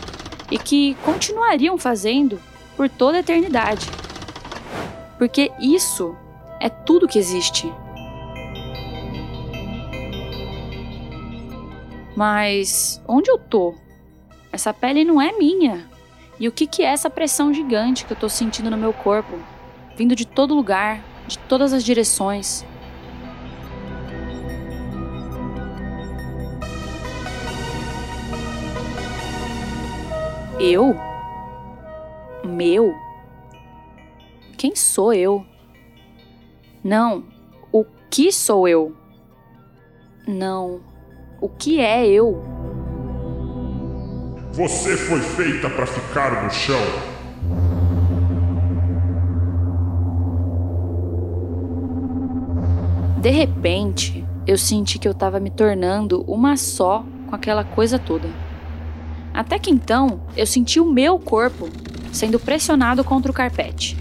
e 0.50 0.58
que 0.58 0.96
continuariam 1.06 1.78
fazendo 1.78 2.42
por 2.76 2.90
toda 2.90 3.18
a 3.18 3.20
eternidade. 3.20 3.88
Porque 5.20 5.52
isso 5.60 6.18
é 6.60 6.70
tudo 6.70 7.08
que 7.08 7.20
existe. 7.20 7.72
Mas 12.16 13.00
onde 13.08 13.30
eu 13.30 13.38
tô? 13.38 13.76
Essa 14.52 14.74
pele 14.74 15.06
não 15.06 15.22
é 15.22 15.38
minha. 15.38 15.88
E 16.40 16.48
o 16.48 16.52
que, 16.52 16.66
que 16.66 16.82
é 16.82 16.88
essa 16.88 17.12
pressão 17.12 17.54
gigante 17.54 18.06
que 18.06 18.14
eu 18.14 18.18
tô 18.18 18.28
sentindo 18.28 18.72
no 18.72 18.78
meu 18.78 18.92
corpo? 18.92 19.38
Vindo 19.96 20.16
de 20.16 20.26
todo 20.26 20.56
lugar, 20.56 21.04
de 21.30 21.38
todas 21.38 21.74
as 21.74 21.84
direções. 21.84 22.66
Eu? 30.60 30.96
Meu? 32.44 32.96
Quem 34.58 34.76
sou 34.76 35.14
eu? 35.14 35.46
Não, 36.84 37.24
o 37.72 37.86
que 38.10 38.32
sou 38.32 38.68
eu? 38.68 38.96
Não, 40.28 40.82
o 41.40 41.48
que 41.48 41.80
é 41.80 42.08
eu? 42.08 42.44
Você 44.52 44.98
foi 44.98 45.22
feita 45.22 45.70
para 45.70 45.86
ficar 45.86 46.44
no 46.44 46.50
chão. 46.50 47.19
De 53.20 53.30
repente, 53.32 54.26
eu 54.48 54.58
senti 54.58 54.98
que 54.98 55.06
eu 55.06 55.12
estava 55.12 55.42
me 55.42 55.50
tornando 55.50 56.24
uma 56.26 56.56
só 56.56 57.04
com 57.28 57.36
aquela 57.36 57.66
coisa 57.66 58.00
toda. 58.00 58.30
Até 59.34 59.60
que 59.60 59.70
então, 59.70 60.22
eu 60.38 60.48
senti 60.48 60.80
o 60.80 60.90
meu 60.90 61.20
corpo 61.20 61.68
sendo 62.14 62.40
pressionado 62.40 63.04
contra 63.04 63.30
o 63.30 63.36
carpete. 63.36 63.98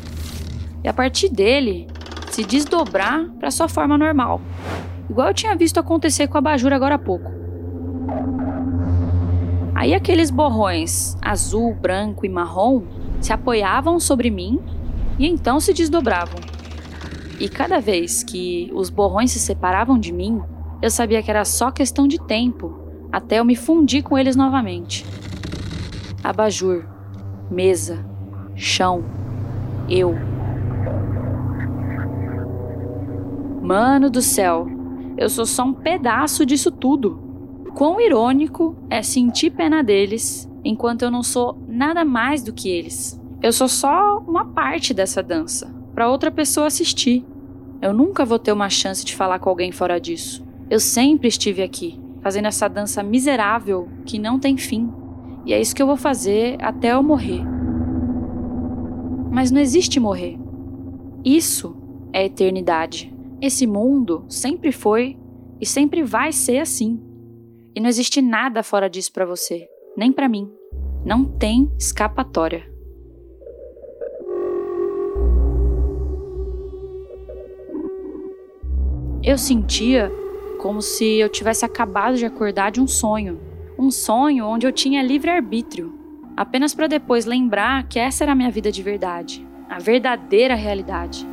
E 0.85 0.89
a 0.89 0.93
partir 0.93 1.31
dele, 1.31 1.89
se 2.31 2.45
desdobrar 2.45 3.29
para 3.41 3.51
sua 3.51 3.69
forma 3.69 3.99
normal, 3.99 4.41
igual 5.11 5.27
eu 5.29 5.35
tinha 5.35 5.57
visto 5.57 5.81
acontecer 5.81 6.29
com 6.29 6.37
a 6.37 6.39
abajur 6.39 6.73
agora 6.73 6.95
há 6.95 6.99
pouco. 6.99 7.33
Aí 9.75 9.95
aqueles 9.95 10.31
borrões 10.31 11.17
azul, 11.21 11.75
branco 11.75 12.25
e 12.25 12.29
marrom 12.29 12.83
se 13.21 13.33
apoiavam 13.33 13.99
sobre 13.99 14.31
mim 14.31 14.61
e 15.19 15.27
então 15.27 15.59
se 15.59 15.75
desdobravam. 15.75 16.58
E 17.41 17.49
cada 17.49 17.79
vez 17.79 18.25
que 18.25 18.69
os 18.75 18.91
borrões 18.91 19.31
se 19.31 19.39
separavam 19.39 19.97
de 19.97 20.13
mim, 20.13 20.43
eu 20.83 20.91
sabia 20.91 21.23
que 21.23 21.31
era 21.31 21.45
só 21.45 21.71
questão 21.71 22.09
de 22.09 22.19
tempo 22.19 22.81
até 23.13 23.39
eu 23.39 23.45
me 23.45 23.55
fundir 23.55 24.03
com 24.03 24.19
eles 24.19 24.35
novamente. 24.35 25.07
Abajur, 26.23 26.85
mesa, 27.49 28.05
chão, 28.57 29.05
eu. 29.89 30.15
Mano 33.63 34.11
do 34.11 34.21
céu, 34.21 34.67
eu 35.17 35.29
sou 35.31 35.47
só 35.47 35.63
um 35.63 35.73
pedaço 35.73 36.45
disso 36.45 36.73
tudo. 36.73 37.23
Quão 37.75 38.01
irônico 38.01 38.77
é 38.91 39.01
sentir 39.01 39.51
pena 39.51 39.83
deles 39.83 40.51
enquanto 40.65 41.03
eu 41.03 41.11
não 41.11 41.23
sou 41.23 41.57
nada 41.69 42.05
mais 42.05 42.43
do 42.43 42.53
que 42.53 42.69
eles. 42.69 43.21
Eu 43.41 43.53
sou 43.53 43.69
só 43.69 44.19
uma 44.27 44.45
parte 44.45 44.93
dessa 44.93 45.23
dança 45.23 45.78
para 45.99 46.09
outra 46.09 46.31
pessoa 46.31 46.69
assistir. 46.69 47.27
Eu 47.83 47.93
nunca 47.93 48.25
vou 48.25 48.39
ter 48.39 48.53
uma 48.53 48.71
chance 48.71 49.05
de 49.05 49.17
falar 49.17 49.41
com 49.41 49.51
alguém 49.51 49.73
fora 49.73 49.99
disso. 49.99 50.47
Eu 50.71 50.79
sempre 50.79 51.27
estive 51.27 51.61
aqui, 51.61 52.01
fazendo 52.23 52.47
essa 52.47 52.69
dança 52.69 53.03
miserável 53.03 53.89
que 54.07 54.17
não 54.17 54.39
tem 54.39 54.57
fim. 54.57 54.93
E 55.45 55.53
é 55.53 55.61
isso 55.61 55.75
que 55.75 55.83
eu 55.83 55.89
vou 55.89 55.97
fazer 55.97 56.57
até 56.63 56.93
eu 56.93 57.03
morrer. 57.03 57.43
Mas 59.33 59.51
não 59.51 59.61
existe 59.61 59.99
morrer. 59.99 60.39
Isso 61.25 61.77
é 62.13 62.27
eternidade. 62.27 63.13
Esse 63.41 63.67
mundo 63.67 64.25
sempre 64.29 64.71
foi 64.71 65.19
e 65.61 65.67
sempre 65.67 66.05
vai 66.05 66.31
ser 66.31 66.61
assim. 66.61 67.03
E 67.75 67.81
não 67.81 67.89
existe 67.89 68.23
nada 68.23 68.63
fora 68.63 68.89
disso 68.89 69.13
para 69.13 69.27
você, 69.27 69.67
nem 69.97 70.13
para 70.13 70.29
mim. 70.29 70.49
Não 71.05 71.25
tem 71.25 71.69
escapatória. 71.77 72.78
Eu 79.29 79.37
sentia 79.37 80.11
como 80.59 80.81
se 80.81 81.05
eu 81.19 81.29
tivesse 81.29 81.63
acabado 81.63 82.17
de 82.17 82.25
acordar 82.25 82.71
de 82.73 82.81
um 82.81 82.87
sonho. 82.87 83.39
Um 83.79 83.91
sonho 83.91 84.47
onde 84.47 84.67
eu 84.67 84.73
tinha 84.73 85.03
livre-arbítrio, 85.03 85.93
apenas 86.35 86.75
para 86.75 86.87
depois 86.87 87.27
lembrar 87.27 87.87
que 87.89 87.99
essa 87.99 88.25
era 88.25 88.33
a 88.33 88.35
minha 88.35 88.51
vida 88.51 88.73
de 88.73 88.83
verdade, 88.83 89.47
a 89.69 89.79
verdadeira 89.79 90.55
realidade. 90.55 91.27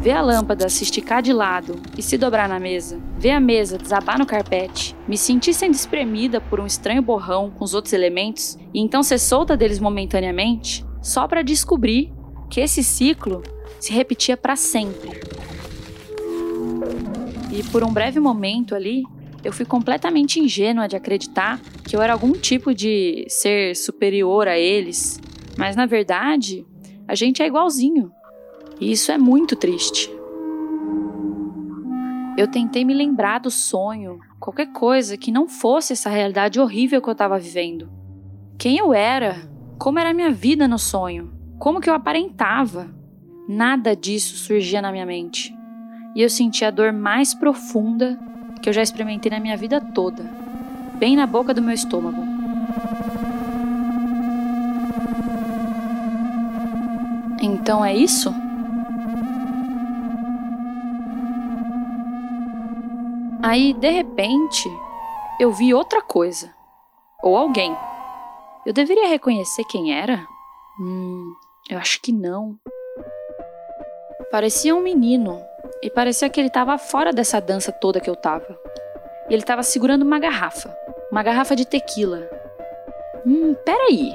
Ver 0.00 0.12
a 0.12 0.22
lâmpada 0.22 0.70
se 0.70 0.84
esticar 0.84 1.20
de 1.20 1.34
lado 1.34 1.76
e 1.98 2.02
se 2.02 2.16
dobrar 2.16 2.48
na 2.48 2.58
mesa, 2.58 2.98
ver 3.18 3.32
a 3.32 3.40
mesa 3.40 3.76
desabar 3.76 4.18
no 4.18 4.24
carpete, 4.24 4.96
me 5.06 5.18
sentir 5.18 5.52
sendo 5.52 5.74
espremida 5.74 6.40
por 6.40 6.60
um 6.60 6.66
estranho 6.66 7.02
borrão 7.02 7.50
com 7.50 7.62
os 7.62 7.74
outros 7.74 7.92
elementos 7.92 8.58
e 8.72 8.80
então 8.80 9.02
ser 9.02 9.18
solta 9.18 9.54
deles 9.54 9.78
momentaneamente, 9.78 10.82
só 11.02 11.28
para 11.28 11.42
descobrir 11.42 12.10
que 12.48 12.58
esse 12.58 12.82
ciclo 12.82 13.42
se 13.78 13.92
repetia 13.92 14.34
para 14.34 14.56
sempre. 14.56 15.28
E 17.58 17.62
por 17.64 17.82
um 17.82 17.92
breve 17.92 18.20
momento 18.20 18.72
ali, 18.72 19.02
eu 19.42 19.52
fui 19.52 19.66
completamente 19.66 20.38
ingênua 20.38 20.86
de 20.86 20.94
acreditar 20.94 21.60
que 21.82 21.96
eu 21.96 22.00
era 22.00 22.12
algum 22.12 22.30
tipo 22.30 22.72
de 22.72 23.26
ser 23.28 23.74
superior 23.74 24.46
a 24.46 24.56
eles, 24.56 25.20
mas 25.56 25.74
na 25.74 25.84
verdade, 25.84 26.64
a 27.08 27.16
gente 27.16 27.42
é 27.42 27.48
igualzinho. 27.48 28.12
E 28.80 28.92
isso 28.92 29.10
é 29.10 29.18
muito 29.18 29.56
triste. 29.56 30.08
Eu 32.36 32.46
tentei 32.46 32.84
me 32.84 32.94
lembrar 32.94 33.40
do 33.40 33.50
sonho, 33.50 34.20
qualquer 34.38 34.70
coisa 34.72 35.16
que 35.16 35.32
não 35.32 35.48
fosse 35.48 35.94
essa 35.94 36.08
realidade 36.08 36.60
horrível 36.60 37.02
que 37.02 37.08
eu 37.08 37.12
estava 37.12 37.40
vivendo. 37.40 37.90
Quem 38.56 38.76
eu 38.76 38.94
era, 38.94 39.50
como 39.80 39.98
era 39.98 40.10
a 40.10 40.14
minha 40.14 40.30
vida 40.30 40.68
no 40.68 40.78
sonho, 40.78 41.32
como 41.58 41.80
que 41.80 41.90
eu 41.90 41.94
aparentava. 41.94 42.88
Nada 43.48 43.96
disso 43.96 44.36
surgia 44.36 44.80
na 44.80 44.92
minha 44.92 45.04
mente 45.06 45.57
e 46.14 46.22
eu 46.22 46.30
senti 46.30 46.64
a 46.64 46.70
dor 46.70 46.92
mais 46.92 47.34
profunda 47.34 48.18
que 48.60 48.68
eu 48.68 48.72
já 48.72 48.82
experimentei 48.82 49.30
na 49.30 49.40
minha 49.40 49.56
vida 49.56 49.80
toda, 49.80 50.24
bem 50.94 51.16
na 51.16 51.26
boca 51.26 51.54
do 51.54 51.62
meu 51.62 51.74
estômago. 51.74 52.22
Então 57.40 57.84
é 57.84 57.94
isso? 57.94 58.34
Aí, 63.40 63.72
de 63.72 63.90
repente, 63.90 64.68
eu 65.38 65.52
vi 65.52 65.72
outra 65.72 66.02
coisa. 66.02 66.52
Ou 67.22 67.36
alguém. 67.36 67.74
Eu 68.66 68.72
deveria 68.72 69.08
reconhecer 69.08 69.64
quem 69.64 69.96
era? 69.96 70.26
Hum, 70.80 71.34
eu 71.70 71.78
acho 71.78 72.00
que 72.02 72.12
não. 72.12 72.58
Parecia 74.30 74.74
um 74.74 74.82
menino, 74.82 75.40
e 75.82 75.90
parecia 75.90 76.28
que 76.28 76.40
ele 76.40 76.48
estava 76.48 76.78
fora 76.78 77.12
dessa 77.12 77.40
dança 77.40 77.72
toda 77.72 78.00
que 78.00 78.10
eu 78.10 78.16
tava. 78.16 78.58
E 79.28 79.34
ele 79.34 79.42
estava 79.42 79.62
segurando 79.62 80.02
uma 80.02 80.18
garrafa, 80.18 80.76
uma 81.10 81.22
garrafa 81.22 81.54
de 81.54 81.66
tequila. 81.66 82.28
Hum, 83.26 83.54
peraí. 83.64 84.12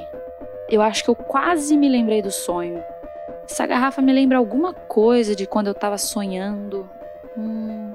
Eu 0.68 0.82
acho 0.82 1.04
que 1.04 1.10
eu 1.10 1.14
quase 1.14 1.76
me 1.76 1.88
lembrei 1.88 2.22
do 2.22 2.30
sonho. 2.30 2.82
Essa 3.48 3.66
garrafa 3.66 4.00
me 4.00 4.12
lembra 4.12 4.38
alguma 4.38 4.72
coisa 4.72 5.34
de 5.34 5.46
quando 5.46 5.68
eu 5.68 5.74
tava 5.74 5.98
sonhando. 5.98 6.88
Hum. 7.36 7.94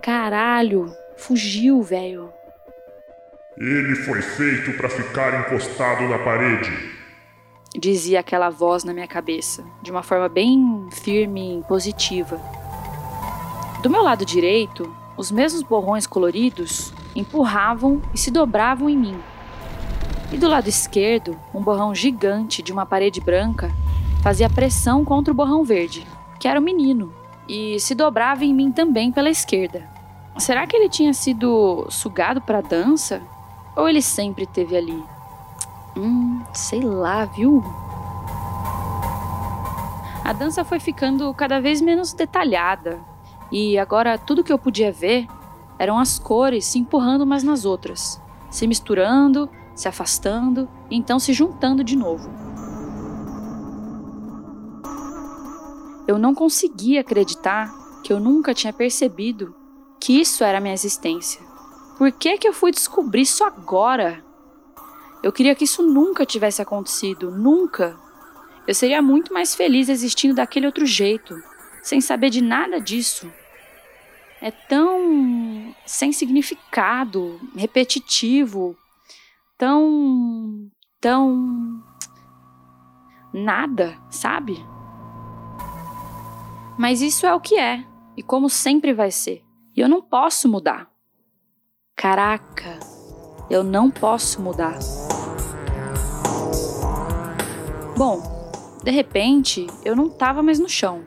Caralho, 0.00 0.96
Fugiu, 1.22 1.80
velho. 1.82 2.32
Ele 3.56 3.94
foi 3.94 4.20
feito 4.20 4.76
para 4.76 4.88
ficar 4.88 5.40
encostado 5.40 6.02
na 6.08 6.18
parede. 6.18 6.70
Dizia 7.74 8.20
aquela 8.20 8.50
voz 8.50 8.84
na 8.84 8.92
minha 8.92 9.08
cabeça, 9.08 9.64
de 9.80 9.90
uma 9.90 10.02
forma 10.02 10.28
bem 10.28 10.86
firme 10.90 11.58
e 11.58 11.62
positiva. 11.62 12.38
Do 13.82 13.88
meu 13.88 14.02
lado 14.02 14.26
direito, 14.26 14.94
os 15.16 15.30
mesmos 15.30 15.62
borrões 15.62 16.06
coloridos 16.06 16.92
empurravam 17.16 18.02
e 18.12 18.18
se 18.18 18.30
dobravam 18.30 18.90
em 18.90 18.96
mim. 18.96 19.18
E 20.30 20.36
do 20.36 20.48
lado 20.48 20.68
esquerdo, 20.68 21.34
um 21.54 21.62
borrão 21.62 21.94
gigante 21.94 22.62
de 22.62 22.72
uma 22.72 22.84
parede 22.84 23.22
branca 23.22 23.72
fazia 24.22 24.50
pressão 24.50 25.02
contra 25.02 25.32
o 25.32 25.36
borrão 25.36 25.64
verde, 25.64 26.06
que 26.38 26.46
era 26.46 26.60
o 26.60 26.62
menino, 26.62 27.10
e 27.48 27.80
se 27.80 27.94
dobrava 27.94 28.44
em 28.44 28.52
mim 28.52 28.70
também 28.70 29.10
pela 29.10 29.30
esquerda. 29.30 29.88
Será 30.38 30.66
que 30.66 30.76
ele 30.76 30.90
tinha 30.90 31.14
sido 31.14 31.86
sugado 31.88 32.40
para 32.40 32.58
a 32.58 32.62
dança? 32.62 33.22
Ou 33.74 33.88
ele 33.88 34.02
sempre 34.02 34.44
esteve 34.44 34.76
ali? 34.76 35.02
Hum, 35.96 36.42
sei 36.52 36.80
lá, 36.80 37.24
viu? 37.24 37.62
A 40.24 40.32
dança 40.32 40.64
foi 40.64 40.80
ficando 40.80 41.32
cada 41.34 41.60
vez 41.60 41.80
menos 41.80 42.12
detalhada, 42.12 43.00
e 43.50 43.78
agora 43.78 44.16
tudo 44.16 44.44
que 44.44 44.52
eu 44.52 44.58
podia 44.58 44.92
ver 44.92 45.26
eram 45.78 45.98
as 45.98 46.18
cores 46.18 46.64
se 46.64 46.78
empurrando 46.78 47.22
umas 47.22 47.42
nas 47.42 47.64
outras, 47.64 48.20
se 48.50 48.66
misturando, 48.66 49.50
se 49.74 49.88
afastando 49.88 50.68
e 50.90 50.96
então 50.96 51.18
se 51.18 51.32
juntando 51.32 51.82
de 51.82 51.96
novo. 51.96 52.30
Eu 56.06 56.18
não 56.18 56.34
conseguia 56.34 57.00
acreditar 57.00 57.72
que 58.02 58.12
eu 58.12 58.20
nunca 58.20 58.54
tinha 58.54 58.72
percebido 58.72 59.54
que 60.00 60.20
isso 60.20 60.42
era 60.42 60.60
minha 60.60 60.74
existência. 60.74 61.40
Por 61.96 62.10
que, 62.10 62.38
que 62.38 62.48
eu 62.48 62.52
fui 62.52 62.70
descobrir 62.70 63.22
isso 63.22 63.44
agora? 63.44 64.24
Eu 65.22 65.32
queria 65.32 65.54
que 65.54 65.64
isso 65.64 65.82
nunca 65.82 66.26
tivesse 66.26 66.60
acontecido, 66.60 67.30
nunca. 67.30 67.96
Eu 68.66 68.74
seria 68.74 69.00
muito 69.00 69.32
mais 69.32 69.54
feliz 69.54 69.88
existindo 69.88 70.34
daquele 70.34 70.66
outro 70.66 70.84
jeito, 70.84 71.40
sem 71.82 72.00
saber 72.00 72.30
de 72.30 72.42
nada 72.42 72.80
disso. 72.80 73.32
É 74.40 74.50
tão 74.50 75.74
sem 75.86 76.12
significado, 76.12 77.40
repetitivo, 77.54 78.76
tão. 79.56 80.68
tão. 81.00 81.80
nada, 83.32 83.96
sabe? 84.10 84.58
Mas 86.76 87.00
isso 87.00 87.26
é 87.26 87.32
o 87.32 87.40
que 87.40 87.56
é, 87.56 87.84
e 88.16 88.22
como 88.22 88.50
sempre 88.50 88.92
vai 88.92 89.12
ser. 89.12 89.44
E 89.76 89.80
eu 89.80 89.88
não 89.88 90.02
posso 90.02 90.48
mudar. 90.48 90.90
Caraca, 91.94 92.80
eu 93.48 93.62
não 93.62 93.90
posso 93.90 94.42
mudar. 94.42 94.78
Bom, 98.04 98.20
de 98.82 98.90
repente 98.90 99.64
eu 99.84 99.94
não 99.94 100.08
estava 100.08 100.42
mais 100.42 100.58
no 100.58 100.68
chão, 100.68 101.04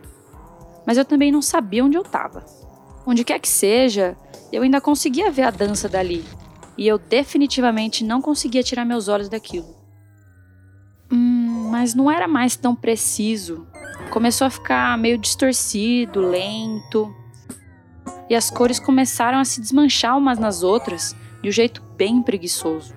mas 0.88 0.98
eu 0.98 1.04
também 1.04 1.30
não 1.30 1.42
sabia 1.42 1.84
onde 1.84 1.98
eu 1.98 2.02
estava. 2.04 2.46
Onde 3.06 3.26
quer 3.26 3.38
que 3.38 3.50
seja, 3.50 4.16
eu 4.50 4.64
ainda 4.64 4.80
conseguia 4.80 5.30
ver 5.30 5.42
a 5.42 5.52
dança 5.52 5.90
dali, 5.90 6.24
e 6.78 6.88
eu 6.88 6.98
definitivamente 6.98 8.02
não 8.02 8.22
conseguia 8.22 8.64
tirar 8.64 8.86
meus 8.86 9.10
olhos 9.10 9.28
daquilo. 9.28 9.76
Hum, 11.12 11.68
mas 11.70 11.94
não 11.94 12.10
era 12.10 12.30
mais 12.30 12.56
tão 12.56 12.74
preciso. 12.74 13.68
Começou 14.10 14.48
a 14.48 14.50
ficar 14.50 14.98
meio 14.98 15.18
distorcido, 15.18 16.22
lento. 16.22 17.14
E 18.30 18.36
as 18.36 18.50
cores 18.50 18.80
começaram 18.80 19.40
a 19.40 19.44
se 19.44 19.60
desmanchar 19.60 20.18
umas 20.18 20.40
nas 20.40 20.64
outras 20.64 21.14
de 21.44 21.50
um 21.50 21.52
jeito 21.52 21.84
bem 21.98 22.24
preguiçoso. 22.24 22.96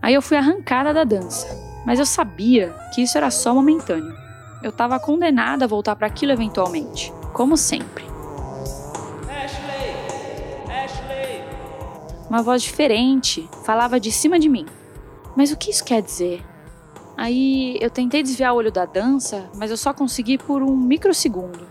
Aí 0.00 0.14
eu 0.14 0.22
fui 0.22 0.36
arrancada 0.36 0.94
da 0.94 1.02
dança, 1.02 1.73
mas 1.84 1.98
eu 1.98 2.06
sabia 2.06 2.74
que 2.94 3.02
isso 3.02 3.16
era 3.16 3.30
só 3.30 3.54
momentâneo. 3.54 4.16
Eu 4.62 4.70
estava 4.70 4.98
condenada 4.98 5.64
a 5.64 5.68
voltar 5.68 5.94
para 5.94 6.06
aquilo 6.06 6.32
eventualmente, 6.32 7.12
como 7.32 7.56
sempre. 7.56 8.04
Ashley! 9.28 10.84
Ashley! 10.84 11.44
Uma 12.30 12.42
voz 12.42 12.62
diferente 12.62 13.48
falava 13.64 14.00
de 14.00 14.10
cima 14.10 14.38
de 14.38 14.48
mim. 14.48 14.66
Mas 15.36 15.52
o 15.52 15.56
que 15.56 15.70
isso 15.70 15.84
quer 15.84 16.00
dizer? 16.00 16.42
Aí 17.16 17.76
eu 17.80 17.90
tentei 17.90 18.22
desviar 18.22 18.54
o 18.54 18.56
olho 18.56 18.72
da 18.72 18.84
dança, 18.84 19.48
mas 19.54 19.70
eu 19.70 19.76
só 19.76 19.92
consegui 19.92 20.38
por 20.38 20.62
um 20.62 20.76
microsegundo. 20.76 21.68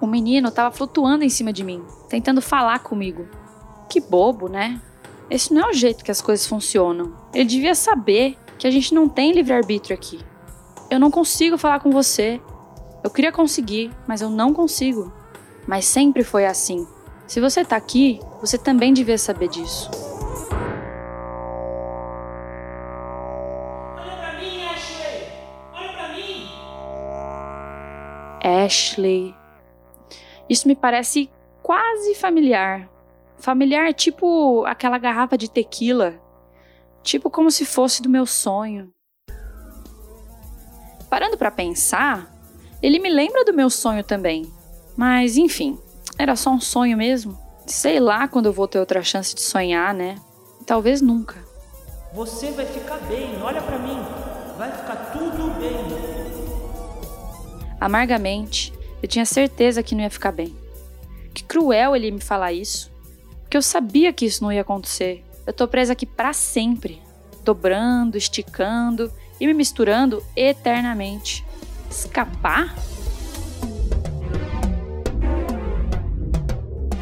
O 0.00 0.06
menino 0.06 0.48
estava 0.48 0.74
flutuando 0.74 1.24
em 1.24 1.28
cima 1.28 1.52
de 1.52 1.62
mim, 1.62 1.82
tentando 2.08 2.42
falar 2.42 2.80
comigo. 2.80 3.26
Que 3.88 4.00
bobo, 4.00 4.48
né? 4.48 4.80
Esse 5.30 5.54
não 5.54 5.62
é 5.62 5.70
o 5.70 5.72
jeito 5.72 6.04
que 6.04 6.10
as 6.10 6.20
coisas 6.20 6.46
funcionam. 6.46 7.14
Ele 7.32 7.44
devia 7.44 7.74
saber 7.74 8.36
que 8.62 8.66
a 8.68 8.70
gente 8.70 8.94
não 8.94 9.08
tem 9.08 9.32
livre-arbítrio 9.32 9.92
aqui. 9.92 10.20
Eu 10.88 11.00
não 11.00 11.10
consigo 11.10 11.58
falar 11.58 11.80
com 11.80 11.90
você. 11.90 12.40
Eu 13.02 13.10
queria 13.10 13.32
conseguir, 13.32 13.90
mas 14.06 14.20
eu 14.20 14.30
não 14.30 14.54
consigo. 14.54 15.12
Mas 15.66 15.84
sempre 15.84 16.22
foi 16.22 16.46
assim. 16.46 16.86
Se 17.26 17.40
você 17.40 17.64
tá 17.64 17.74
aqui, 17.74 18.20
você 18.40 18.56
também 18.56 18.94
devia 18.94 19.18
saber 19.18 19.48
disso. 19.48 19.90
Olha 23.98 24.16
pra 24.16 24.38
mim, 24.38 24.64
Ashley! 24.64 25.26
Olha 25.74 25.92
pra 25.94 26.08
mim! 26.14 26.46
Ashley. 28.64 29.34
Isso 30.48 30.68
me 30.68 30.76
parece 30.76 31.28
quase 31.64 32.14
familiar. 32.14 32.88
Familiar 33.38 33.92
tipo 33.92 34.64
aquela 34.66 34.98
garrafa 34.98 35.36
de 35.36 35.50
tequila. 35.50 36.14
Tipo 37.02 37.30
como 37.30 37.50
se 37.50 37.64
fosse 37.64 38.00
do 38.00 38.08
meu 38.08 38.26
sonho. 38.26 38.92
Parando 41.10 41.36
para 41.36 41.50
pensar, 41.50 42.32
ele 42.82 42.98
me 42.98 43.10
lembra 43.10 43.44
do 43.44 43.52
meu 43.52 43.68
sonho 43.68 44.02
também. 44.02 44.50
Mas 44.96 45.36
enfim, 45.36 45.78
era 46.18 46.36
só 46.36 46.50
um 46.50 46.60
sonho 46.60 46.96
mesmo. 46.96 47.38
Sei 47.66 48.00
lá 48.00 48.26
quando 48.28 48.46
eu 48.46 48.52
vou 48.52 48.68
ter 48.68 48.78
outra 48.78 49.02
chance 49.02 49.34
de 49.34 49.40
sonhar, 49.40 49.92
né? 49.92 50.16
Talvez 50.66 51.00
nunca. 51.00 51.36
Você 52.12 52.50
vai 52.50 52.66
ficar 52.66 52.98
bem, 53.08 53.40
olha 53.42 53.60
pra 53.62 53.78
mim. 53.78 53.98
Vai 54.56 54.70
ficar 54.70 54.96
tudo 55.12 55.58
bem. 55.58 55.76
Amargamente, 57.80 58.72
eu 59.02 59.08
tinha 59.08 59.24
certeza 59.24 59.82
que 59.82 59.94
não 59.94 60.02
ia 60.02 60.10
ficar 60.10 60.30
bem. 60.30 60.56
Que 61.34 61.42
cruel 61.42 61.96
ele 61.96 62.10
me 62.10 62.20
falar 62.20 62.52
isso. 62.52 62.92
Porque 63.40 63.56
eu 63.56 63.62
sabia 63.62 64.12
que 64.12 64.24
isso 64.24 64.44
não 64.44 64.52
ia 64.52 64.60
acontecer. 64.60 65.24
Eu 65.46 65.52
tô 65.52 65.66
presa 65.66 65.92
aqui 65.92 66.06
para 66.06 66.32
sempre, 66.32 67.02
dobrando, 67.44 68.16
esticando 68.16 69.12
e 69.40 69.46
me 69.46 69.54
misturando 69.54 70.22
eternamente. 70.36 71.44
Escapar? 71.90 72.74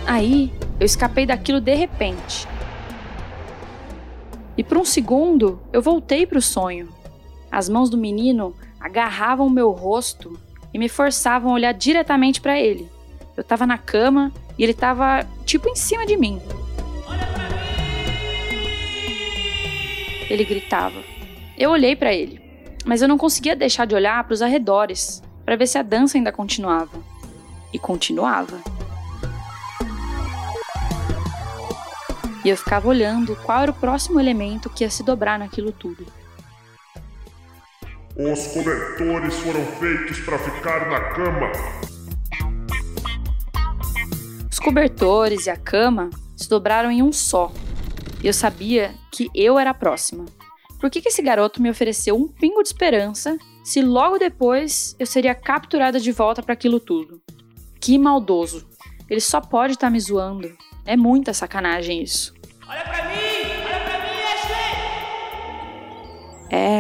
Aí, 0.07 0.53
eu 0.79 0.87
escapei 0.87 1.27
daquilo 1.27 1.61
de 1.61 1.75
repente. 1.75 2.49
E 4.57 4.65
por 4.65 4.79
um 4.79 4.85
segundo, 4.85 5.61
eu 5.73 5.83
voltei 5.83 6.27
para 6.27 6.39
o 6.39 6.43
sonho. 6.43 6.89
As 7.53 7.69
mãos 7.69 7.91
do 7.91 7.99
menino 7.99 8.55
agarravam 8.81 9.47
o 9.47 9.51
meu 9.51 9.71
rosto 9.71 10.41
e 10.73 10.79
me 10.79 10.89
forçavam 10.89 11.51
a 11.51 11.55
olhar 11.55 11.73
diretamente 11.73 12.41
para 12.41 12.59
ele. 12.59 12.91
Eu 13.37 13.45
tava 13.45 13.67
na 13.67 13.77
cama 13.77 14.33
e 14.59 14.65
ele 14.65 14.75
tava 14.75 15.27
tipo 15.45 15.69
em 15.69 15.77
cima 15.77 16.07
de 16.07 16.17
mim. 16.17 16.41
Ele 20.31 20.45
gritava. 20.45 21.03
Eu 21.59 21.71
olhei 21.71 21.97
para 21.97 22.15
ele, 22.15 22.41
mas 22.87 23.03
eu 23.03 23.09
não 23.09 23.19
conseguia 23.19 23.57
deixar 23.57 23.85
de 23.85 23.97
olhar 23.97 24.23
para 24.23 24.33
os 24.33 24.41
arredores 24.41 25.21
para 25.45 25.57
ver 25.57 25.67
se 25.67 25.77
a 25.77 25.83
dança 25.83 26.17
ainda 26.17 26.31
continuava. 26.31 27.03
E 27.73 27.79
continuava. 27.79 28.61
E 32.45 32.49
eu 32.49 32.57
ficava 32.57 32.89
olhando 32.89 33.37
qual 33.45 33.63
era 33.63 33.73
o 33.73 33.75
próximo 33.75 34.21
elemento 34.21 34.71
que 34.71 34.85
ia 34.85 34.91
se 34.91 35.03
dobrar 35.03 35.39
naquilo 35.39 35.73
tudo. 35.73 36.07
Os 38.17 38.47
cobertores 38.49 39.35
foram 39.41 39.65
feitos 39.79 40.21
para 40.21 40.39
ficar 40.39 40.89
na 40.89 41.01
cama. 41.11 41.53
Os 44.51 44.59
cobertores 44.59 45.47
e 45.47 45.51
a 45.51 45.57
cama 45.57 46.09
se 46.37 46.49
dobraram 46.49 46.91
em 46.91 47.03
um 47.03 47.13
só. 47.13 47.53
E 48.23 48.27
eu 48.27 48.33
sabia 48.33 48.95
que 49.11 49.31
eu 49.35 49.59
era 49.59 49.71
a 49.71 49.75
próxima. 49.75 50.27
Por 50.79 50.91
que, 50.91 51.01
que 51.01 51.09
esse 51.09 51.23
garoto 51.23 51.61
me 51.61 51.71
ofereceu 51.71 52.17
um 52.17 52.29
pingo 52.29 52.63
de 52.63 52.69
esperança 52.69 53.39
se 53.63 53.83
logo 53.83 54.19
depois 54.19 54.95
eu 54.99 55.07
seria 55.07 55.35
capturada 55.35 56.01
de 56.01 56.13
volta 56.13 56.43
para 56.43 56.55
aquilo 56.55 56.81
tudo? 56.81 57.21
Que 57.81 57.99
maldoso. 57.99 58.69
Ele 59.09 59.21
só 59.21 59.41
pode 59.41 59.75
estar 59.75 59.89
tá 59.89 59.91
me 59.91 59.99
zoando. 60.01 60.57
É 60.87 60.97
muita 60.97 61.35
sacanagem 61.35 62.03
isso. 62.03 62.35
Olha 62.69 62.83
pra 62.83 63.09
mim! 63.09 63.17
Olha 63.65 63.81
pra 63.85 63.99
mim, 63.99 64.09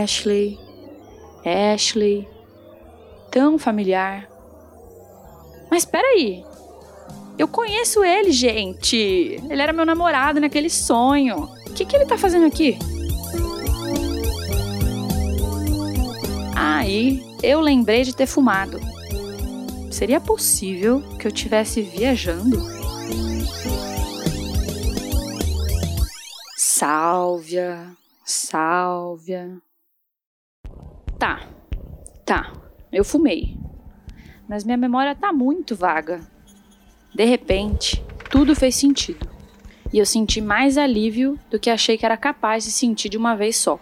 Ashley. 0.02 0.58
Ashley! 0.58 0.58
Ashley. 1.74 2.28
Tão 3.30 3.58
familiar. 3.58 4.28
Mas 5.70 5.84
peraí. 5.84 6.44
Eu 7.40 7.48
conheço 7.48 8.04
ele, 8.04 8.32
gente. 8.32 8.98
Ele 8.98 9.62
era 9.62 9.72
meu 9.72 9.86
namorado 9.86 10.38
naquele 10.38 10.68
sonho. 10.68 11.44
O 11.66 11.72
que, 11.72 11.86
que 11.86 11.96
ele 11.96 12.04
tá 12.04 12.18
fazendo 12.18 12.44
aqui? 12.44 12.76
Aí 16.54 17.24
eu 17.42 17.62
lembrei 17.62 18.02
de 18.02 18.14
ter 18.14 18.26
fumado. 18.26 18.78
Seria 19.90 20.20
possível 20.20 21.00
que 21.18 21.26
eu 21.26 21.32
tivesse 21.32 21.80
viajando? 21.80 22.60
Sálvia, 26.58 27.90
sálvia. 28.22 29.56
Tá, 31.18 31.48
tá, 32.26 32.52
eu 32.92 33.02
fumei. 33.02 33.56
Mas 34.46 34.62
minha 34.62 34.76
memória 34.76 35.14
tá 35.14 35.32
muito 35.32 35.74
vaga. 35.74 36.20
De 37.20 37.26
repente, 37.26 38.02
tudo 38.30 38.56
fez 38.56 38.76
sentido. 38.76 39.28
E 39.92 39.98
eu 39.98 40.06
senti 40.06 40.40
mais 40.40 40.78
alívio 40.78 41.38
do 41.50 41.60
que 41.60 41.68
achei 41.68 41.98
que 41.98 42.06
era 42.06 42.16
capaz 42.16 42.64
de 42.64 42.70
sentir 42.70 43.10
de 43.10 43.18
uma 43.18 43.36
vez 43.36 43.58
só. 43.58 43.78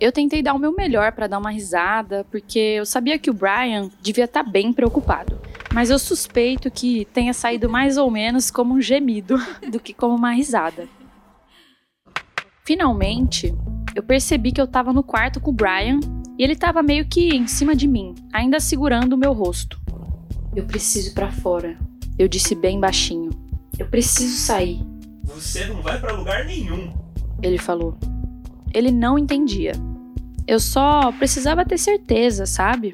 Eu 0.00 0.10
tentei 0.10 0.42
dar 0.42 0.52
o 0.52 0.58
meu 0.58 0.74
melhor 0.74 1.12
para 1.12 1.28
dar 1.28 1.38
uma 1.38 1.52
risada, 1.52 2.26
porque 2.28 2.58
eu 2.58 2.84
sabia 2.84 3.20
que 3.20 3.30
o 3.30 3.32
Brian 3.32 3.88
devia 4.02 4.24
estar 4.24 4.42
tá 4.42 4.50
bem 4.50 4.72
preocupado. 4.72 5.40
Mas 5.72 5.90
eu 5.90 5.98
suspeito 6.00 6.68
que 6.72 7.04
tenha 7.14 7.32
saído 7.32 7.70
mais 7.70 7.96
ou 7.96 8.10
menos 8.10 8.50
como 8.50 8.74
um 8.74 8.80
gemido 8.80 9.36
do 9.70 9.78
que 9.78 9.94
como 9.94 10.16
uma 10.16 10.32
risada. 10.32 10.88
Finalmente, 12.64 13.54
eu 13.94 14.02
percebi 14.02 14.50
que 14.50 14.60
eu 14.60 14.64
estava 14.64 14.92
no 14.92 15.04
quarto 15.04 15.40
com 15.40 15.52
o 15.52 15.54
Brian 15.54 16.00
e 16.36 16.42
ele 16.42 16.54
estava 16.54 16.82
meio 16.82 17.06
que 17.06 17.28
em 17.28 17.46
cima 17.46 17.76
de 17.76 17.86
mim, 17.86 18.12
ainda 18.32 18.58
segurando 18.58 19.12
o 19.12 19.16
meu 19.16 19.32
rosto. 19.32 19.81
Eu 20.54 20.64
preciso 20.64 21.10
ir 21.10 21.14
para 21.14 21.30
fora, 21.30 21.78
eu 22.18 22.28
disse 22.28 22.54
bem 22.54 22.78
baixinho. 22.78 23.30
Eu 23.78 23.86
preciso 23.88 24.36
sair. 24.36 24.84
Você 25.24 25.64
não 25.66 25.80
vai 25.80 25.98
para 25.98 26.12
lugar 26.12 26.44
nenhum, 26.44 26.92
ele 27.42 27.58
falou. 27.58 27.96
Ele 28.74 28.90
não 28.90 29.18
entendia. 29.18 29.72
Eu 30.46 30.60
só 30.60 31.12
precisava 31.12 31.64
ter 31.64 31.78
certeza, 31.78 32.46
sabe? 32.46 32.92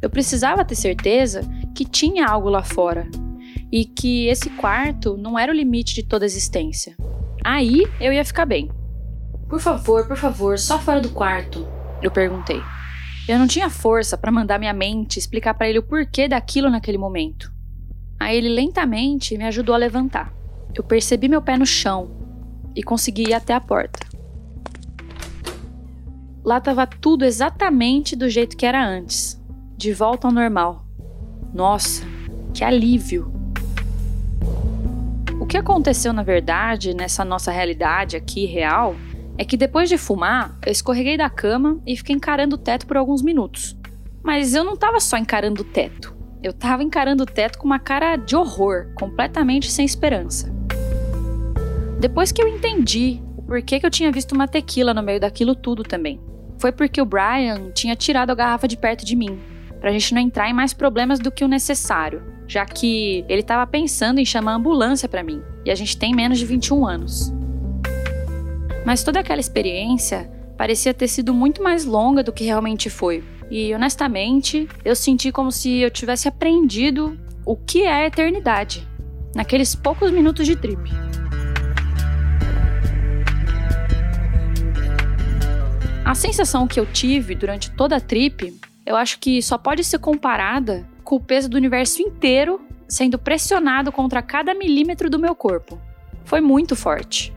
Eu 0.00 0.10
precisava 0.10 0.64
ter 0.64 0.74
certeza 0.74 1.42
que 1.74 1.84
tinha 1.84 2.26
algo 2.26 2.48
lá 2.48 2.62
fora 2.62 3.08
e 3.70 3.84
que 3.84 4.26
esse 4.26 4.50
quarto 4.50 5.16
não 5.16 5.38
era 5.38 5.52
o 5.52 5.54
limite 5.54 5.94
de 5.94 6.02
toda 6.02 6.24
a 6.24 6.26
existência. 6.26 6.96
Aí 7.44 7.84
eu 8.00 8.12
ia 8.12 8.24
ficar 8.24 8.46
bem. 8.46 8.70
Por 9.48 9.60
favor, 9.60 10.06
por 10.06 10.16
favor, 10.16 10.58
só 10.58 10.78
fora 10.78 11.00
do 11.00 11.10
quarto, 11.10 11.66
eu 12.02 12.10
perguntei. 12.10 12.60
Eu 13.28 13.40
não 13.40 13.48
tinha 13.48 13.68
força 13.68 14.16
para 14.16 14.30
mandar 14.30 14.56
minha 14.56 14.72
mente 14.72 15.18
explicar 15.18 15.52
para 15.54 15.68
ele 15.68 15.80
o 15.80 15.82
porquê 15.82 16.28
daquilo 16.28 16.70
naquele 16.70 16.96
momento. 16.96 17.52
Aí 18.20 18.36
ele 18.36 18.48
lentamente 18.48 19.36
me 19.36 19.44
ajudou 19.44 19.74
a 19.74 19.78
levantar. 19.78 20.32
Eu 20.72 20.84
percebi 20.84 21.28
meu 21.28 21.42
pé 21.42 21.56
no 21.56 21.66
chão 21.66 22.08
e 22.74 22.84
consegui 22.84 23.30
ir 23.30 23.34
até 23.34 23.52
a 23.52 23.60
porta. 23.60 24.06
Lá 26.44 26.58
estava 26.58 26.86
tudo 26.86 27.24
exatamente 27.24 28.14
do 28.14 28.30
jeito 28.30 28.56
que 28.56 28.64
era 28.64 28.86
antes, 28.86 29.42
de 29.76 29.92
volta 29.92 30.28
ao 30.28 30.32
normal. 30.32 30.84
Nossa, 31.52 32.04
que 32.54 32.62
alívio! 32.62 33.32
O 35.40 35.46
que 35.46 35.56
aconteceu 35.56 36.12
na 36.12 36.22
verdade 36.22 36.94
nessa 36.94 37.24
nossa 37.24 37.50
realidade 37.50 38.16
aqui 38.16 38.46
real 38.46 38.94
é 39.38 39.44
que 39.44 39.56
depois 39.56 39.88
de 39.88 39.98
fumar, 39.98 40.58
eu 40.64 40.72
escorreguei 40.72 41.16
da 41.16 41.30
cama 41.30 41.80
e 41.86 41.96
fiquei 41.96 42.14
encarando 42.14 42.56
o 42.56 42.58
teto 42.58 42.86
por 42.86 42.96
alguns 42.96 43.22
minutos. 43.22 43.76
Mas 44.22 44.54
eu 44.54 44.64
não 44.64 44.74
estava 44.74 45.00
só 45.00 45.16
encarando 45.16 45.62
o 45.62 45.64
teto. 45.64 46.16
Eu 46.42 46.50
estava 46.50 46.82
encarando 46.82 47.22
o 47.22 47.26
teto 47.26 47.58
com 47.58 47.66
uma 47.66 47.78
cara 47.78 48.16
de 48.16 48.34
horror, 48.36 48.88
completamente 48.94 49.70
sem 49.70 49.84
esperança. 49.84 50.52
Depois 52.00 52.32
que 52.32 52.42
eu 52.42 52.48
entendi 52.48 53.22
o 53.36 53.42
porquê 53.42 53.80
que 53.80 53.86
eu 53.86 53.90
tinha 53.90 54.12
visto 54.12 54.32
uma 54.32 54.48
tequila 54.48 54.92
no 54.92 55.02
meio 55.02 55.20
daquilo 55.20 55.54
tudo 55.54 55.82
também 55.82 56.20
foi 56.58 56.72
porque 56.72 57.00
o 57.00 57.06
Brian 57.06 57.70
tinha 57.72 57.94
tirado 57.94 58.30
a 58.30 58.34
garrafa 58.34 58.66
de 58.66 58.76
perto 58.76 59.04
de 59.04 59.14
mim, 59.14 59.38
pra 59.80 59.92
gente 59.92 60.14
não 60.14 60.20
entrar 60.20 60.48
em 60.48 60.52
mais 60.52 60.72
problemas 60.72 61.18
do 61.18 61.30
que 61.30 61.44
o 61.44 61.48
necessário, 61.48 62.22
já 62.46 62.64
que 62.64 63.24
ele 63.28 63.40
estava 63.40 63.66
pensando 63.66 64.18
em 64.18 64.24
chamar 64.24 64.52
a 64.52 64.56
ambulância 64.56 65.08
para 65.08 65.22
mim, 65.22 65.42
e 65.64 65.70
a 65.70 65.74
gente 65.74 65.96
tem 65.96 66.14
menos 66.14 66.38
de 66.38 66.46
21 66.46 66.86
anos. 66.86 67.32
Mas 68.86 69.02
toda 69.02 69.18
aquela 69.18 69.40
experiência 69.40 70.30
parecia 70.56 70.94
ter 70.94 71.08
sido 71.08 71.34
muito 71.34 71.60
mais 71.60 71.84
longa 71.84 72.22
do 72.22 72.32
que 72.32 72.44
realmente 72.44 72.88
foi. 72.88 73.24
E 73.50 73.74
honestamente, 73.74 74.68
eu 74.84 74.94
senti 74.94 75.32
como 75.32 75.50
se 75.50 75.78
eu 75.78 75.90
tivesse 75.90 76.28
aprendido 76.28 77.18
o 77.44 77.56
que 77.56 77.82
é 77.82 77.92
a 77.92 78.06
eternidade 78.06 78.86
naqueles 79.34 79.74
poucos 79.74 80.12
minutos 80.12 80.46
de 80.46 80.54
trip. 80.54 80.88
A 86.04 86.14
sensação 86.14 86.68
que 86.68 86.78
eu 86.78 86.86
tive 86.86 87.34
durante 87.34 87.72
toda 87.72 87.96
a 87.96 88.00
trip, 88.00 88.56
eu 88.86 88.94
acho 88.94 89.18
que 89.18 89.42
só 89.42 89.58
pode 89.58 89.82
ser 89.82 89.98
comparada 89.98 90.88
com 91.02 91.16
o 91.16 91.20
peso 91.20 91.50
do 91.50 91.56
universo 91.56 92.00
inteiro 92.00 92.60
sendo 92.88 93.18
pressionado 93.18 93.90
contra 93.90 94.22
cada 94.22 94.54
milímetro 94.54 95.10
do 95.10 95.18
meu 95.18 95.34
corpo. 95.34 95.76
Foi 96.24 96.40
muito 96.40 96.76
forte. 96.76 97.35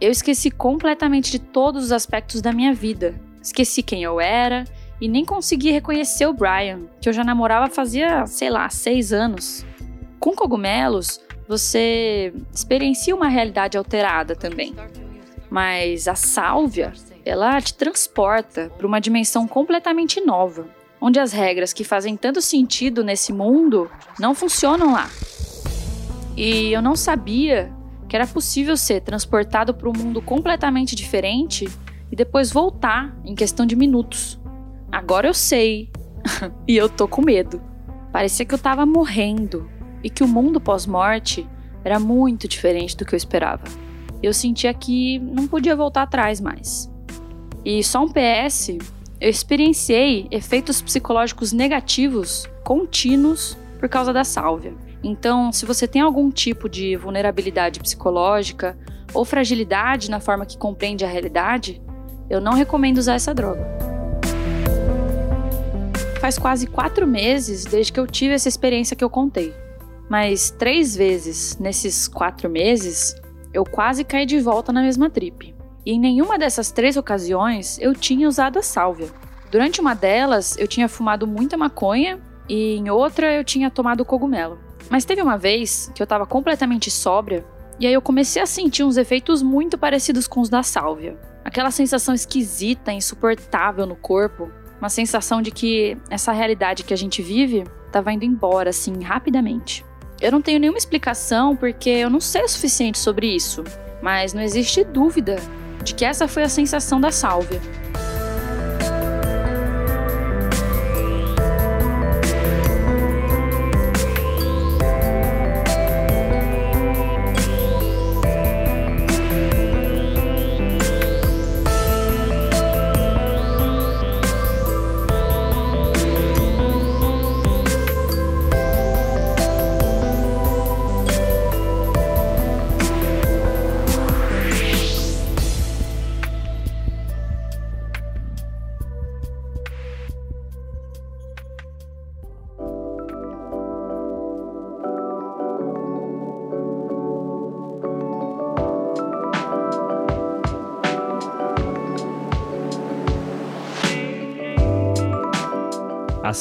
Eu 0.00 0.10
esqueci 0.10 0.50
completamente 0.50 1.30
de 1.30 1.38
todos 1.38 1.84
os 1.84 1.92
aspectos 1.92 2.42
da 2.42 2.52
minha 2.52 2.74
vida. 2.74 3.14
Esqueci 3.42 3.82
quem 3.82 4.02
eu 4.02 4.20
era 4.20 4.64
e 5.00 5.08
nem 5.08 5.24
consegui 5.24 5.70
reconhecer 5.70 6.26
o 6.26 6.32
Brian, 6.32 6.80
que 7.00 7.08
eu 7.08 7.12
já 7.12 7.24
namorava 7.24 7.68
fazia, 7.68 8.26
sei 8.26 8.50
lá, 8.50 8.68
seis 8.68 9.12
anos. 9.12 9.64
Com 10.20 10.34
cogumelos, 10.34 11.20
você 11.48 12.32
experiencia 12.52 13.14
uma 13.14 13.28
realidade 13.28 13.78
alterada 13.78 14.34
também. 14.34 14.74
Mas 15.48 16.08
a 16.08 16.14
sálvia 16.14 16.92
ela 17.24 17.60
te 17.60 17.74
transporta 17.74 18.70
para 18.76 18.86
uma 18.86 19.00
dimensão 19.00 19.48
completamente 19.48 20.20
nova, 20.20 20.66
onde 21.00 21.18
as 21.18 21.32
regras 21.32 21.72
que 21.72 21.84
fazem 21.84 22.16
tanto 22.16 22.42
sentido 22.42 23.02
nesse 23.02 23.32
mundo 23.32 23.90
não 24.18 24.34
funcionam 24.34 24.92
lá. 24.92 25.08
E 26.36 26.72
eu 26.72 26.82
não 26.82 26.94
sabia 26.94 27.72
que 28.08 28.16
era 28.16 28.26
possível 28.26 28.76
ser 28.76 29.00
transportado 29.00 29.74
para 29.74 29.88
um 29.88 29.92
mundo 29.92 30.22
completamente 30.22 30.94
diferente 30.94 31.68
e 32.10 32.16
depois 32.16 32.50
voltar 32.50 33.16
em 33.24 33.34
questão 33.34 33.66
de 33.66 33.74
minutos. 33.74 34.38
Agora 34.90 35.26
eu 35.26 35.34
sei. 35.34 35.90
e 36.66 36.76
eu 36.76 36.88
tô 36.88 37.06
com 37.06 37.22
medo. 37.22 37.60
Parecia 38.12 38.46
que 38.46 38.54
eu 38.54 38.58
tava 38.58 38.86
morrendo 38.86 39.68
e 40.02 40.08
que 40.08 40.24
o 40.24 40.28
mundo 40.28 40.60
pós-morte 40.60 41.46
era 41.84 41.98
muito 41.98 42.48
diferente 42.48 42.96
do 42.96 43.04
que 43.04 43.14
eu 43.14 43.16
esperava. 43.16 43.64
Eu 44.22 44.32
sentia 44.32 44.72
que 44.72 45.18
não 45.18 45.46
podia 45.46 45.76
voltar 45.76 46.02
atrás 46.02 46.40
mais. 46.40 46.90
E 47.64 47.82
só 47.82 48.04
um 48.04 48.08
PS, 48.08 48.78
eu 49.20 49.28
experienciei 49.28 50.26
efeitos 50.30 50.80
psicológicos 50.80 51.52
negativos 51.52 52.48
contínuos 52.64 53.56
por 53.78 53.88
causa 53.88 54.12
da 54.12 54.24
sálvia. 54.24 54.72
Então, 55.08 55.52
se 55.52 55.64
você 55.64 55.86
tem 55.86 56.02
algum 56.02 56.32
tipo 56.32 56.68
de 56.68 56.96
vulnerabilidade 56.96 57.78
psicológica 57.78 58.76
ou 59.14 59.24
fragilidade 59.24 60.10
na 60.10 60.18
forma 60.18 60.44
que 60.44 60.58
compreende 60.58 61.04
a 61.04 61.08
realidade, 61.08 61.80
eu 62.28 62.40
não 62.40 62.54
recomendo 62.54 62.98
usar 62.98 63.14
essa 63.14 63.32
droga. 63.32 63.64
Faz 66.20 66.36
quase 66.40 66.66
quatro 66.66 67.06
meses 67.06 67.64
desde 67.64 67.92
que 67.92 68.00
eu 68.00 68.06
tive 68.08 68.34
essa 68.34 68.48
experiência 68.48 68.96
que 68.96 69.04
eu 69.04 69.08
contei. 69.08 69.54
Mas 70.10 70.50
três 70.50 70.96
vezes 70.96 71.56
nesses 71.56 72.08
quatro 72.08 72.50
meses 72.50 73.14
eu 73.54 73.62
quase 73.62 74.02
caí 74.02 74.26
de 74.26 74.40
volta 74.40 74.72
na 74.72 74.82
mesma 74.82 75.08
trip 75.08 75.54
e 75.84 75.92
em 75.92 76.00
nenhuma 76.00 76.36
dessas 76.36 76.72
três 76.72 76.96
ocasiões 76.96 77.78
eu 77.80 77.94
tinha 77.94 78.26
usado 78.26 78.58
a 78.58 78.62
sálvia. 78.62 79.06
Durante 79.52 79.80
uma 79.80 79.94
delas, 79.94 80.58
eu 80.58 80.66
tinha 80.66 80.88
fumado 80.88 81.28
muita 81.28 81.56
maconha 81.56 82.18
e 82.48 82.74
em 82.74 82.90
outra 82.90 83.32
eu 83.32 83.44
tinha 83.44 83.70
tomado 83.70 84.04
cogumelo. 84.04 84.65
Mas 84.90 85.04
teve 85.04 85.22
uma 85.22 85.36
vez 85.36 85.90
que 85.94 86.02
eu 86.02 86.04
estava 86.04 86.26
completamente 86.26 86.90
sóbria 86.90 87.44
e 87.78 87.86
aí 87.86 87.92
eu 87.92 88.00
comecei 88.00 88.40
a 88.40 88.46
sentir 88.46 88.84
uns 88.84 88.96
efeitos 88.96 89.42
muito 89.42 89.76
parecidos 89.76 90.26
com 90.26 90.40
os 90.40 90.48
da 90.48 90.62
sálvia. 90.62 91.16
Aquela 91.44 91.70
sensação 91.70 92.14
esquisita, 92.14 92.92
insuportável 92.92 93.86
no 93.86 93.96
corpo, 93.96 94.50
uma 94.80 94.88
sensação 94.88 95.42
de 95.42 95.50
que 95.50 95.96
essa 96.10 96.32
realidade 96.32 96.84
que 96.84 96.94
a 96.94 96.96
gente 96.96 97.22
vive 97.22 97.64
estava 97.86 98.12
indo 98.12 98.24
embora 98.24 98.70
assim 98.70 99.02
rapidamente. 99.02 99.84
Eu 100.20 100.32
não 100.32 100.40
tenho 100.40 100.58
nenhuma 100.58 100.78
explicação 100.78 101.54
porque 101.54 101.90
eu 101.90 102.08
não 102.08 102.20
sei 102.20 102.42
o 102.42 102.48
suficiente 102.48 102.98
sobre 102.98 103.26
isso, 103.26 103.62
mas 104.02 104.32
não 104.32 104.42
existe 104.42 104.82
dúvida 104.82 105.36
de 105.84 105.94
que 105.94 106.04
essa 106.04 106.26
foi 106.26 106.42
a 106.42 106.48
sensação 106.48 107.00
da 107.00 107.10
sálvia. 107.10 107.60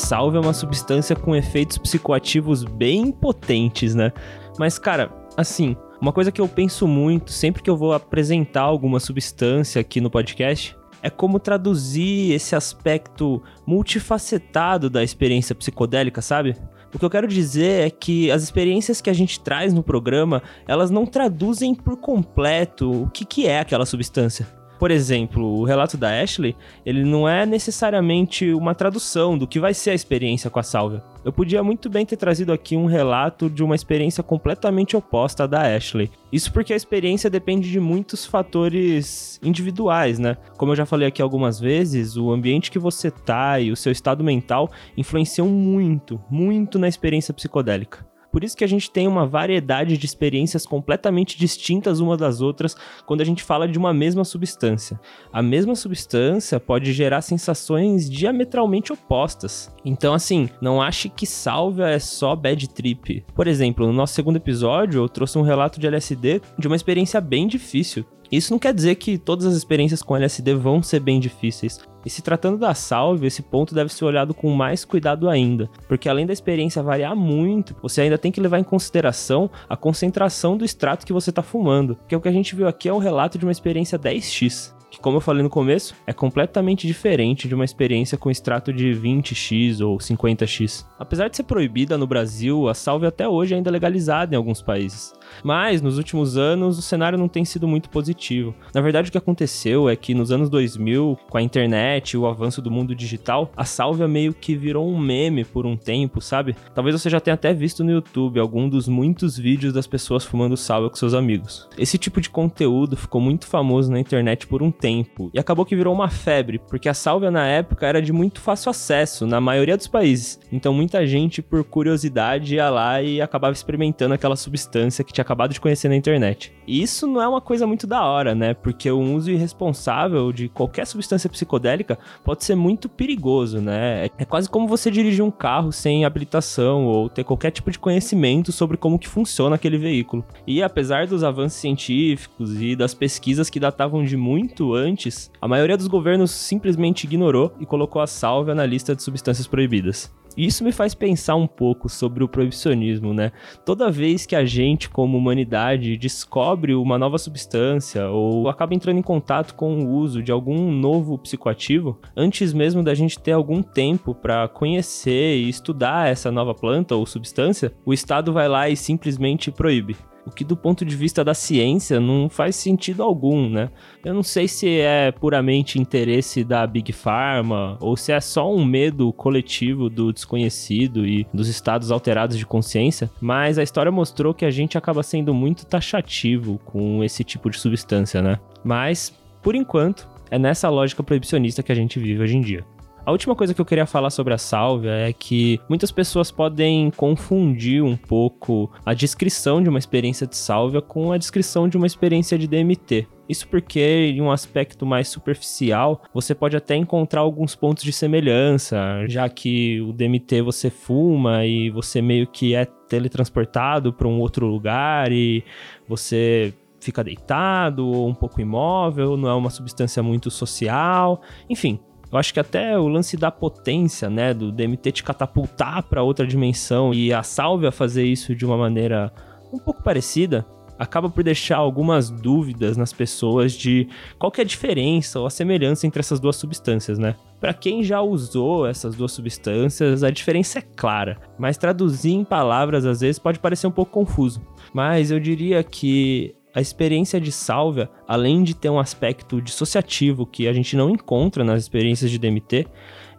Sálvia 0.06 0.38
é 0.38 0.42
uma 0.42 0.54
substância 0.54 1.16
com 1.16 1.36
efeitos 1.36 1.80
psicoativos 1.80 2.64
bem 2.64 3.12
potentes, 3.12 3.96
né? 3.96 4.12
Mas, 4.60 4.78
cara, 4.78 5.12
assim, 5.36 5.76
uma 6.00 6.14
coisa 6.14 6.32
que 6.32 6.40
eu 6.40 6.48
penso 6.48 6.88
muito 6.88 7.32
sempre 7.32 7.64
que 7.64 7.70
eu 7.72 7.76
vou 7.76 7.92
apresentar 7.92 8.62
alguma 8.62 9.00
substância 9.00 9.82
aqui 9.82 10.00
no 10.00 10.12
podcast 10.12 10.78
é 11.02 11.10
como 11.10 11.40
traduzir 11.40 12.34
esse 12.34 12.56
aspecto 12.56 13.42
multifacetado 13.66 14.92
da 14.92 15.04
experiência 15.04 15.56
psicodélica, 15.56 16.22
sabe? 16.22 16.56
O 16.94 17.00
que 17.00 17.06
eu 17.06 17.10
quero 17.10 17.28
dizer 17.28 17.88
é 17.88 17.90
que 17.90 18.30
as 18.30 18.44
experiências 18.44 19.02
que 19.02 19.10
a 19.10 19.14
gente 19.14 19.40
traz 19.40 19.74
no 19.74 19.82
programa, 19.82 20.44
elas 20.68 20.92
não 20.92 21.08
traduzem 21.08 21.74
por 21.74 21.98
completo 21.98 23.06
o 23.06 23.10
que, 23.10 23.26
que 23.26 23.48
é 23.48 23.60
aquela 23.60 23.88
substância. 23.88 24.48
Por 24.78 24.92
exemplo, 24.92 25.60
o 25.60 25.64
relato 25.64 25.98
da 25.98 26.22
Ashley, 26.22 26.56
ele 26.86 27.04
não 27.04 27.28
é 27.28 27.46
necessariamente 27.46 28.54
uma 28.54 28.76
tradução 28.76 29.38
do 29.38 29.48
que 29.48 29.60
vai 29.60 29.74
ser 29.74 29.92
a 29.92 29.96
experiência 29.96 30.50
com 30.50 30.60
a 30.60 30.64
Sálvia. 30.64 31.04
Eu 31.24 31.32
podia 31.32 31.64
muito 31.64 31.90
bem 31.90 32.06
ter 32.06 32.18
trazido 32.18 32.52
aqui 32.52 32.76
um 32.76 32.86
relato 32.86 33.50
de 33.50 33.64
uma 33.64 33.74
experiência 33.74 34.22
completamente 34.22 34.96
oposta 34.96 35.46
à 35.46 35.48
da 35.48 35.76
Ashley. 35.76 36.12
Isso 36.32 36.52
porque 36.52 36.74
a 36.74 36.76
experiência 36.76 37.30
depende 37.30 37.72
de 37.72 37.80
muitos 37.80 38.26
fatores 38.26 39.40
individuais, 39.42 40.20
né? 40.20 40.38
Como 40.58 40.72
eu 40.72 40.76
já 40.76 40.86
falei 40.86 41.08
aqui 41.08 41.22
algumas 41.22 41.60
vezes, 41.60 42.18
o 42.18 42.32
ambiente 42.32 42.70
que 42.70 42.78
você 42.78 43.10
tá 43.10 43.60
e 43.60 43.72
o 43.72 43.76
seu 43.76 43.92
estado 43.92 44.24
mental 44.24 44.70
influenciam 44.98 45.48
muito, 45.48 46.22
muito 46.30 46.78
na 46.78 46.88
experiência 46.88 47.34
psicodélica. 47.34 48.06
Por 48.36 48.44
isso 48.44 48.58
que 48.58 48.66
a 48.66 48.68
gente 48.68 48.92
tem 48.92 49.08
uma 49.08 49.26
variedade 49.26 49.98
de 49.98 50.06
experiências 50.06 50.66
completamente 50.66 51.40
distintas 51.40 52.02
uma 52.02 52.18
das 52.18 52.42
outras 52.42 52.76
quando 53.06 53.22
a 53.22 53.24
gente 53.24 53.42
fala 53.42 53.66
de 53.66 53.78
uma 53.80 53.94
mesma 53.94 54.26
substância. 54.26 55.00
A 55.32 55.42
mesma 55.42 55.74
substância 55.74 56.60
pode 56.60 56.92
gerar 56.92 57.22
sensações 57.22 58.10
diametralmente 58.10 58.92
opostas. 58.92 59.74
Então, 59.86 60.14
assim, 60.14 60.50
não 60.60 60.82
ache 60.82 61.08
que 61.08 61.26
sálvia 61.26 61.86
é 61.86 61.98
só 61.98 62.36
bad 62.36 62.68
trip. 62.72 63.24
Por 63.34 63.48
exemplo, 63.48 63.88
no 63.88 63.94
nosso 63.94 64.14
segundo 64.14 64.36
episódio, 64.36 65.04
eu 65.04 65.08
trouxe 65.08 65.38
um 65.38 65.42
relato 65.42 65.80
de 65.80 65.88
LSD 65.88 66.42
de 66.60 66.68
uma 66.68 66.76
experiência 66.76 67.22
bem 67.22 67.48
difícil. 67.48 68.06
Isso 68.36 68.52
não 68.52 68.60
quer 68.60 68.74
dizer 68.74 68.96
que 68.96 69.18
todas 69.18 69.46
as 69.46 69.56
experiências 69.56 70.02
com 70.02 70.16
LSD 70.16 70.56
vão 70.56 70.84
ser 70.84 71.00
bem 71.00 71.20
difíceis. 71.20 71.80
E 72.06 72.10
se 72.10 72.22
tratando 72.22 72.58
da 72.58 72.74
salve, 72.74 73.26
esse 73.26 73.42
ponto 73.42 73.74
deve 73.74 73.92
ser 73.92 74.06
olhado 74.06 74.34
com 74.34 74.52
mais 74.52 74.84
cuidado 74.84 75.30
ainda, 75.30 75.70
porque 75.88 76.08
além 76.08 76.26
da 76.26 76.34
experiência 76.34 76.84
variar 76.84 77.16
muito, 77.16 77.76
você 77.82 78.02
ainda 78.02 78.18
tem 78.18 78.32
que 78.32 78.42
levar 78.42 78.60
em 78.60 78.64
consideração 78.64 79.50
a 79.68 79.76
concentração 79.76 80.56
do 80.56 80.66
extrato 80.66 81.06
que 81.06 81.14
você 81.14 81.32
está 81.32 81.42
fumando, 81.42 81.96
porque 81.96 82.16
o 82.16 82.22
que 82.22 82.28
a 82.28 82.32
gente 82.32 82.56
viu 82.56 82.68
aqui 82.68 82.90
é 82.90 82.94
um 82.94 83.00
relato 83.00 83.40
de 83.40 83.46
uma 83.46 83.52
experiência 83.52 83.98
10x 83.98 84.75
que, 84.96 85.02
como 85.02 85.18
eu 85.18 85.22
falei 85.22 85.44
no 85.44 85.50
começo, 85.50 85.94
é 86.08 86.14
completamente 86.14 86.88
diferente 86.88 87.48
de 87.48 87.56
uma 87.56 87.66
experiência 87.66 88.18
com 88.18 88.32
extrato 88.32 88.72
de 88.72 88.92
20x 88.92 89.86
ou 89.86 89.98
50x. 89.98 90.86
Apesar 90.98 91.28
de 91.28 91.36
ser 91.36 91.44
proibida 91.44 91.98
no 91.98 92.08
Brasil, 92.08 92.70
a 92.70 92.74
salve 92.74 93.06
até 93.06 93.28
hoje 93.28 93.54
é 93.54 93.58
ainda 93.58 93.70
legalizada 93.70 94.34
em 94.34 94.38
alguns 94.38 94.62
países. 94.62 95.14
Mas, 95.44 95.82
nos 95.82 95.98
últimos 95.98 96.38
anos, 96.38 96.80
o 96.80 96.82
cenário 96.82 97.18
não 97.18 97.28
tem 97.28 97.44
sido 97.44 97.68
muito 97.68 97.90
positivo. 97.90 98.56
Na 98.74 98.82
verdade, 98.82 99.10
o 99.10 99.12
que 99.12 99.18
aconteceu 99.18 99.90
é 99.90 99.96
que 99.96 100.14
nos 100.14 100.32
anos 100.32 100.50
2000, 100.50 101.18
com 101.30 101.38
a 101.38 101.42
internet 101.42 102.12
e 102.12 102.18
o 102.18 102.26
avanço 102.26 102.62
do 102.62 102.72
mundo 102.72 102.96
digital, 102.96 103.52
a 103.56 103.66
sálvia 103.66 104.08
meio 104.08 104.34
que 104.34 104.56
virou 104.56 104.88
um 104.88 104.98
meme 104.98 105.44
por 105.44 105.66
um 105.66 105.76
tempo, 105.76 106.22
sabe? 106.22 106.56
Talvez 106.74 107.00
você 107.00 107.10
já 107.10 107.20
tenha 107.20 107.34
até 107.34 107.54
visto 107.54 107.84
no 107.84 107.92
YouTube 107.92 108.40
algum 108.40 108.70
dos 108.70 108.88
muitos 108.88 109.38
vídeos 109.38 109.74
das 109.74 109.88
pessoas 109.88 110.24
fumando 110.24 110.56
sálvia 110.56 110.90
com 110.90 110.96
seus 110.96 111.14
amigos. 111.14 111.68
Esse 111.78 111.98
tipo 111.98 112.22
de 112.22 112.30
conteúdo 112.30 112.96
ficou 112.96 113.20
muito 113.20 113.46
famoso 113.46 113.92
na 113.92 114.00
internet 114.00 114.48
por 114.48 114.64
um 114.64 114.72
tempo 114.72 114.85
e 115.34 115.40
acabou 115.40 115.66
que 115.66 115.76
virou 115.76 115.94
uma 115.94 116.10
febre, 116.10 116.60
porque 116.60 116.88
a 116.88 116.94
sálvia 116.94 117.32
na 117.32 117.48
época 117.48 117.88
era 117.88 118.02
de 118.02 118.14
muito 118.14 118.40
fácil 118.40 118.70
acesso 118.70 119.26
na 119.26 119.42
maioria 119.42 119.76
dos 119.76 119.88
países. 119.88 120.40
Então 120.52 120.74
muita 120.74 121.06
gente, 121.08 121.42
por 121.42 121.64
curiosidade, 121.64 122.56
ia 122.56 122.70
lá 122.70 123.02
e 123.02 123.20
acabava 123.22 123.54
experimentando 123.54 124.14
aquela 124.14 124.36
substância 124.36 125.04
que 125.04 125.12
tinha 125.12 125.24
acabado 125.24 125.54
de 125.54 125.60
conhecer 125.60 125.90
na 125.90 125.96
internet. 125.96 126.54
E 126.68 126.82
isso 126.82 127.08
não 127.08 127.22
é 127.22 127.28
uma 127.28 127.42
coisa 127.42 127.66
muito 127.66 127.88
da 127.88 128.04
hora, 128.04 128.36
né? 128.36 128.54
Porque 128.54 128.90
o 128.92 129.00
uso 129.00 129.32
irresponsável 129.32 130.32
de 130.32 130.50
qualquer 130.50 130.86
substância 130.86 131.30
psicodélica 131.30 131.98
pode 132.24 132.44
ser 132.44 132.56
muito 132.56 132.88
perigoso, 132.88 133.62
né? 133.62 134.10
É 134.18 134.26
quase 134.26 134.50
como 134.50 134.68
você 134.68 134.92
dirigir 134.92 135.24
um 135.24 135.32
carro 135.32 135.72
sem 135.72 136.06
habilitação 136.06 136.86
ou 136.86 137.10
ter 137.10 137.24
qualquer 137.24 137.52
tipo 137.52 137.72
de 137.72 137.80
conhecimento 137.80 138.52
sobre 138.52 138.78
como 138.78 139.00
que 139.00 139.08
funciona 139.08 139.56
aquele 139.56 139.78
veículo. 139.78 140.24
E 140.46 140.62
apesar 140.62 141.08
dos 141.08 141.24
avanços 141.24 141.60
científicos 141.60 142.62
e 142.62 142.76
das 142.76 142.94
pesquisas 142.94 143.50
que 143.50 143.60
datavam 143.60 144.04
de 144.04 144.18
muito 144.18 144.75
antes, 144.76 145.32
a 145.42 145.48
maioria 145.48 145.78
dos 145.78 145.88
governos 145.88 146.32
simplesmente 146.32 147.06
ignorou 147.06 147.54
e 147.60 147.66
colocou 147.66 148.02
a 148.02 148.08
sálvia 148.08 148.54
na 148.54 148.66
lista 148.66 148.96
de 148.96 149.02
substâncias 149.02 149.48
proibidas. 149.48 150.14
E 150.38 150.46
isso 150.46 150.64
me 150.64 150.72
faz 150.72 150.94
pensar 150.94 151.36
um 151.36 151.48
pouco 151.48 151.88
sobre 151.88 152.24
o 152.24 152.28
proibicionismo, 152.28 153.14
né? 153.14 153.32
Toda 153.66 153.90
vez 153.92 154.26
que 154.26 154.36
a 154.36 154.44
gente, 154.44 154.90
como 154.90 155.18
humanidade, 155.18 155.98
descobre 155.98 156.76
uma 156.76 156.98
nova 156.98 157.18
substância 157.18 158.10
ou 158.10 158.50
acaba 158.50 158.74
entrando 158.74 159.00
em 159.00 159.04
contato 159.04 159.56
com 159.56 159.86
o 159.86 159.92
uso 159.92 160.22
de 160.22 160.32
algum 160.32 160.72
novo 160.72 161.18
psicoativo, 161.18 161.98
antes 162.16 162.54
mesmo 162.54 162.84
da 162.84 162.94
gente 162.94 163.20
ter 163.20 163.32
algum 163.32 163.62
tempo 163.62 164.14
para 164.14 164.48
conhecer 164.48 165.38
e 165.38 165.48
estudar 165.48 166.10
essa 166.10 166.32
nova 166.32 166.54
planta 166.54 166.96
ou 166.96 167.06
substância, 167.06 167.74
o 167.86 167.94
Estado 167.94 168.34
vai 168.34 168.50
lá 168.50 168.70
e 168.70 168.76
simplesmente 168.76 169.52
proíbe 169.52 169.96
o 170.26 170.32
que 170.32 170.44
do 170.44 170.58
ponto 170.58 170.84
de 170.84 170.96
vista 170.96 171.24
da 171.24 171.34
ciência 171.34 172.00
não 172.00 172.30
faz 172.30 172.56
sentido 172.56 173.04
algum, 173.04 173.50
né? 173.50 173.70
Eu 174.04 174.14
não 174.14 174.24
sei 174.24 174.48
se 174.48 174.80
é 174.80 175.12
puramente 175.12 175.80
interesse 175.80 176.44
da 176.44 176.66
Big 176.66 176.92
Pharma 176.92 177.78
ou 177.80 177.96
se 177.96 178.12
é 178.12 178.20
só 178.20 178.52
um 178.54 178.66
medo 178.66 179.14
coletivo 179.14 179.90
do 179.90 180.12
desconhecido 180.12 181.06
e 181.06 181.28
dos 181.34 181.48
estados 181.48 181.92
alterados 181.92 182.38
de 182.38 182.46
consciência, 182.46 183.10
mas 183.22 183.58
a 183.58 183.64
história 183.64 183.92
mostrou 183.92 184.34
que 184.34 184.46
a 184.46 184.52
gente 184.52 184.78
acaba 184.78 185.04
sendo 185.04 185.34
muito 185.34 185.66
taxativo 185.66 186.60
com 186.66 187.04
esse 187.04 187.24
tipo 187.24 187.50
de 187.50 187.60
substância, 187.60 188.22
né? 188.22 188.40
Mas, 188.64 189.14
por 189.42 189.56
enquanto, 189.56 190.10
é 190.32 190.40
nessa 190.40 190.70
lógica 190.70 191.04
proibicionista 191.04 191.62
que 191.62 191.72
a 191.72 191.76
gente 191.76 192.00
vive 192.00 192.22
hoje 192.22 192.38
em 192.38 192.42
dia. 192.42 192.75
A 193.06 193.12
última 193.12 193.36
coisa 193.36 193.54
que 193.54 193.62
eu 193.62 193.66
queria 193.66 193.86
falar 193.86 194.10
sobre 194.10 194.34
a 194.34 194.38
sálvia 194.38 194.90
é 194.90 195.14
que 195.14 195.60
muitas 195.70 195.92
pessoas 195.92 196.32
podem 196.32 196.90
confundir 196.90 197.84
um 197.84 197.96
pouco 197.96 198.72
a 198.84 198.96
descrição 198.96 199.62
de 199.62 199.70
uma 199.70 199.78
experiência 199.78 200.26
de 200.26 200.36
sálvia 200.36 200.82
com 200.82 201.12
a 201.12 201.18
descrição 201.18 201.70
de 201.70 201.78
uma 201.78 201.86
experiência 201.86 202.36
de 202.36 202.48
DMT. 202.48 203.08
Isso 203.30 203.48
porque, 203.48 204.12
em 204.16 204.22
um 204.22 204.32
aspecto 204.32 204.88
mais 204.88 205.08
superficial, 205.08 206.02
você 206.12 206.34
pode 206.34 206.58
até 206.58 206.76
encontrar 206.76 207.22
alguns 207.22 207.56
pontos 207.56 207.84
de 207.84 207.94
semelhança, 207.94 209.06
já 209.08 209.30
que 209.30 209.80
o 209.82 209.94
DMT 209.94 210.42
você 210.42 210.72
fuma 210.72 211.46
e 211.46 211.70
você 211.70 212.02
meio 212.02 212.26
que 212.26 212.56
é 212.56 212.66
teletransportado 212.66 213.94
para 213.94 214.08
um 214.08 214.20
outro 214.20 214.48
lugar 214.48 215.12
e 215.12 215.44
você 215.88 216.52
fica 216.80 217.04
deitado 217.04 217.88
ou 217.88 218.08
um 218.08 218.16
pouco 218.16 218.42
imóvel, 218.42 219.16
não 219.16 219.30
é 219.30 219.34
uma 219.34 219.52
substância 219.52 220.02
muito 220.02 220.32
social, 220.32 221.22
enfim, 221.48 221.80
eu 222.12 222.18
acho 222.18 222.34
que 222.34 222.40
até 222.40 222.78
o 222.78 222.88
lance 222.88 223.18
da 223.18 223.32
potência, 223.32 224.10
né, 224.10 224.34
do 224.34 224.52
DMT 224.52 224.92
te 224.92 225.04
catapultar 225.04 225.84
para 225.84 226.04
outra 226.04 226.26
dimensão 226.26 226.94
e 226.94 227.14
a 227.14 227.24
Sálvia 227.24 227.72
fazer 227.72 228.06
isso 228.06 228.36
de 228.36 228.46
uma 228.46 228.58
maneira 228.58 229.12
um 229.52 229.60
pouco 229.60 229.84
parecida, 229.84 230.46
acaba 230.78 231.10
por 231.10 231.24
deixar 231.24 231.58
algumas 231.58 232.10
dúvidas 232.10 232.78
nas 232.78 232.92
pessoas 232.92 233.54
de 233.54 233.88
qual 234.20 234.32
é 234.38 234.42
a 234.42 234.46
diferença 234.46 235.20
ou 235.20 235.26
a 235.26 235.30
semelhança 235.30 235.88
entre 235.88 236.00
essas 236.00 236.20
duas 236.20 236.36
substâncias, 236.36 237.00
né? 237.00 237.16
Para 237.40 237.54
quem 237.54 237.84
já 237.84 238.02
usou 238.02 238.66
essas 238.66 238.96
duas 238.96 239.12
substâncias, 239.12 240.04
a 240.04 240.10
diferença 240.10 240.60
é 240.60 240.62
clara, 240.62 241.18
mas 241.38 241.58
traduzir 241.58 242.14
em 242.14 242.24
palavras 242.24 242.86
às 242.86 243.02
vezes 243.02 243.20
pode 243.20 243.40
parecer 243.40 243.68
um 243.68 243.72
pouco 243.72 243.92
confuso. 243.92 244.42
Mas 244.74 245.12
eu 245.12 245.20
diria 245.20 245.64
que 245.64 246.36
a 246.56 246.62
experiência 246.62 247.20
de 247.20 247.34
sálvia, 247.34 247.90
além 248.08 248.42
de 248.42 248.56
ter 248.56 248.70
um 248.70 248.80
aspecto 248.80 249.42
dissociativo 249.42 250.26
que 250.26 250.48
a 250.48 250.54
gente 250.54 250.78
não 250.78 250.90
encontra 250.90 251.44
nas 251.44 251.62
experiências 251.62 252.10
de 252.10 252.18
DMT, 252.18 252.66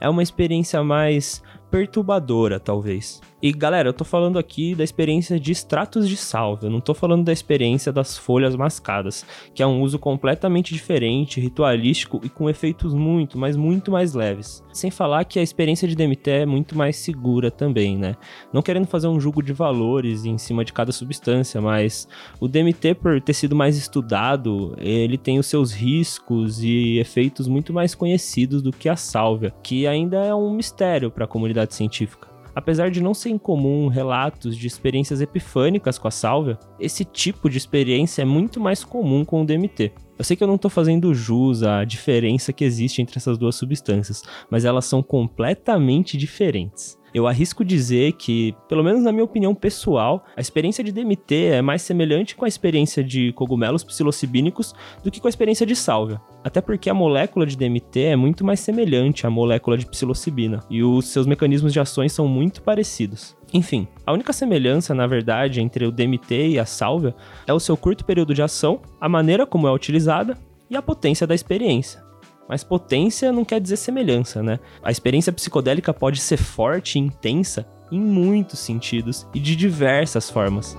é 0.01 0.09
uma 0.09 0.23
experiência 0.23 0.83
mais 0.83 1.43
perturbadora, 1.71 2.59
talvez. 2.59 3.21
E 3.43 3.53
galera, 3.53 3.91
eu 3.91 3.93
tô 3.93 4.03
falando 4.03 4.39
aqui 4.39 4.75
da 4.75 4.83
experiência 4.83 5.39
de 5.39 5.53
extratos 5.53 6.09
de 6.09 6.17
salve, 6.17 6.65
eu 6.65 6.71
não 6.71 6.81
tô 6.81 6.95
falando 6.95 7.23
da 7.23 7.35
experiência 7.35 7.93
das 7.93 8.17
folhas 8.17 8.57
mascadas, 8.57 9.27
que 9.55 9.63
é 9.63 9.67
um 9.67 9.83
uso 9.83 9.99
completamente 9.99 10.73
diferente, 10.73 11.39
ritualístico 11.39 12.19
e 12.25 12.31
com 12.31 12.49
efeitos 12.49 12.95
muito, 12.95 13.37
mas 13.37 13.55
muito 13.55 13.91
mais 13.91 14.15
leves. 14.15 14.65
Sem 14.73 14.91
falar 14.91 15.25
que 15.25 15.39
a 15.39 15.43
experiência 15.43 15.87
de 15.87 15.95
DMT 15.95 16.31
é 16.31 16.47
muito 16.47 16.79
mais 16.79 16.97
segura 16.97 17.51
também, 17.51 17.99
né? 17.99 18.17
Não 18.51 18.63
querendo 18.63 18.87
fazer 18.87 19.09
um 19.09 19.21
julgo 19.21 19.43
de 19.43 19.53
valores 19.53 20.25
em 20.25 20.39
cima 20.39 20.65
de 20.65 20.73
cada 20.73 20.91
substância, 20.91 21.61
mas 21.61 22.09
o 22.41 22.49
DMT, 22.49 22.95
por 22.95 23.21
ter 23.21 23.35
sido 23.35 23.55
mais 23.55 23.77
estudado, 23.77 24.75
ele 24.79 25.19
tem 25.19 25.39
os 25.39 25.47
seus 25.47 25.73
riscos 25.73 26.63
e 26.63 26.99
efeitos 26.99 27.47
muito 27.47 27.71
mais 27.71 27.95
conhecidos 27.95 28.63
do 28.63 28.73
que 28.73 28.89
a 28.89 28.97
sálvia, 28.97 29.53
que 29.63 29.87
ainda 29.87 30.25
é 30.25 30.35
um 30.35 30.55
mistério 30.55 31.11
para 31.11 31.27
a 31.27 31.29
comunidade 31.29 31.75
científica. 31.75 32.36
Apesar 32.57 32.91
de 32.91 33.03
não 33.03 33.13
ser 33.13 33.29
incomum 33.29 33.87
relatos 33.87 34.57
de 34.57 34.67
experiências 34.67 35.21
epifânicas 35.21 35.99
com 35.99 36.09
a 36.09 36.11
sálvia, 36.11 36.59
esse 36.81 37.05
tipo 37.05 37.51
de 37.51 37.59
experiência 37.59 38.23
é 38.23 38.25
muito 38.25 38.59
mais 38.59 38.83
comum 38.83 39.27
com 39.27 39.43
o 39.43 39.45
DMT. 39.45 39.93
Eu 40.19 40.25
sei 40.25 40.39
que 40.39 40.43
eu 40.43 40.49
não 40.49 40.57
tô 40.57 40.71
fazendo 40.71 41.13
jus 41.13 41.63
à 41.63 41.85
diferença 41.85 42.55
que 42.55 42.65
existe 42.65 43.03
entre 43.03 43.19
essas 43.19 43.37
duas 43.37 43.57
substâncias, 43.57 44.23
mas 44.51 44.65
elas 44.65 44.87
são 44.87 45.03
completamente 45.03 46.17
diferentes. 46.17 46.99
Eu 47.17 47.27
arrisco 47.27 47.65
dizer 47.65 48.13
que, 48.13 48.55
pelo 48.69 48.85
menos 48.85 49.03
na 49.03 49.11
minha 49.11 49.25
opinião 49.25 49.55
pessoal, 49.55 50.23
a 50.37 50.41
experiência 50.43 50.85
de 50.85 50.93
DMT 50.93 51.47
é 51.47 51.63
mais 51.63 51.81
semelhante 51.81 52.37
com 52.37 52.45
a 52.45 52.49
experiência 52.49 53.03
de 53.03 53.33
cogumelos 53.33 53.83
psilocibínicos 53.83 54.75
do 55.03 55.11
que 55.11 55.19
com 55.19 55.27
a 55.27 55.31
experiência 55.31 55.65
de 55.65 55.75
sálvia. 55.75 56.21
Até 56.45 56.61
porque 56.61 56.91
a 56.91 56.95
molécula 56.95 57.47
de 57.47 57.57
DMT 57.57 58.01
é 58.01 58.17
muito 58.17 58.45
mais 58.45 58.61
semelhante 58.61 59.27
à 59.27 59.31
molécula 59.31 59.79
de 59.79 59.87
psilocibina 59.87 60.63
e 60.69 60.83
os 60.83 61.07
seus 61.07 61.27
mecanismos 61.27 61.73
de 61.73 61.81
ações 61.81 62.13
são 62.13 62.29
muito 62.29 62.61
parecidos. 62.61 63.35
Enfim, 63.51 63.89
a 64.05 64.13
única 64.13 64.35
semelhança, 64.35 64.95
na 64.95 65.07
verdade, 65.07 65.63
entre 65.63 65.87
o 65.87 65.91
DMT 65.91 66.49
e 66.49 66.59
a 66.59 66.67
sálvia 66.67 67.15
é 67.47 67.53
o 67.55 67.59
seu 67.59 67.79
curto 67.79 68.05
período 68.05 68.35
de 68.35 68.43
ação, 68.43 68.83
a 69.01 69.09
maneira 69.09 69.47
como 69.47 69.67
é 69.67 69.73
utilizada 69.73 70.37
e 70.69 70.77
a 70.77 70.83
potência 70.83 71.27
da 71.27 71.35
experiência. 71.35 72.06
Mas 72.49 72.65
potência 72.65 73.33
não 73.33 73.45
quer 73.45 73.61
dizer 73.61 73.77
semelhança, 73.77 74.43
né? 74.43 74.59
A 74.83 74.91
experiência 74.91 75.33
psicodélica 75.33 75.93
pode 75.93 76.21
ser 76.21 76.37
forte 76.37 76.97
e 76.97 77.01
intensa 77.01 77.67
em 77.91 78.01
muitos 78.01 78.59
sentidos 78.59 79.27
e 79.35 79.41
de 79.41 79.55
diversas 79.57 80.31
formas. 80.31 80.77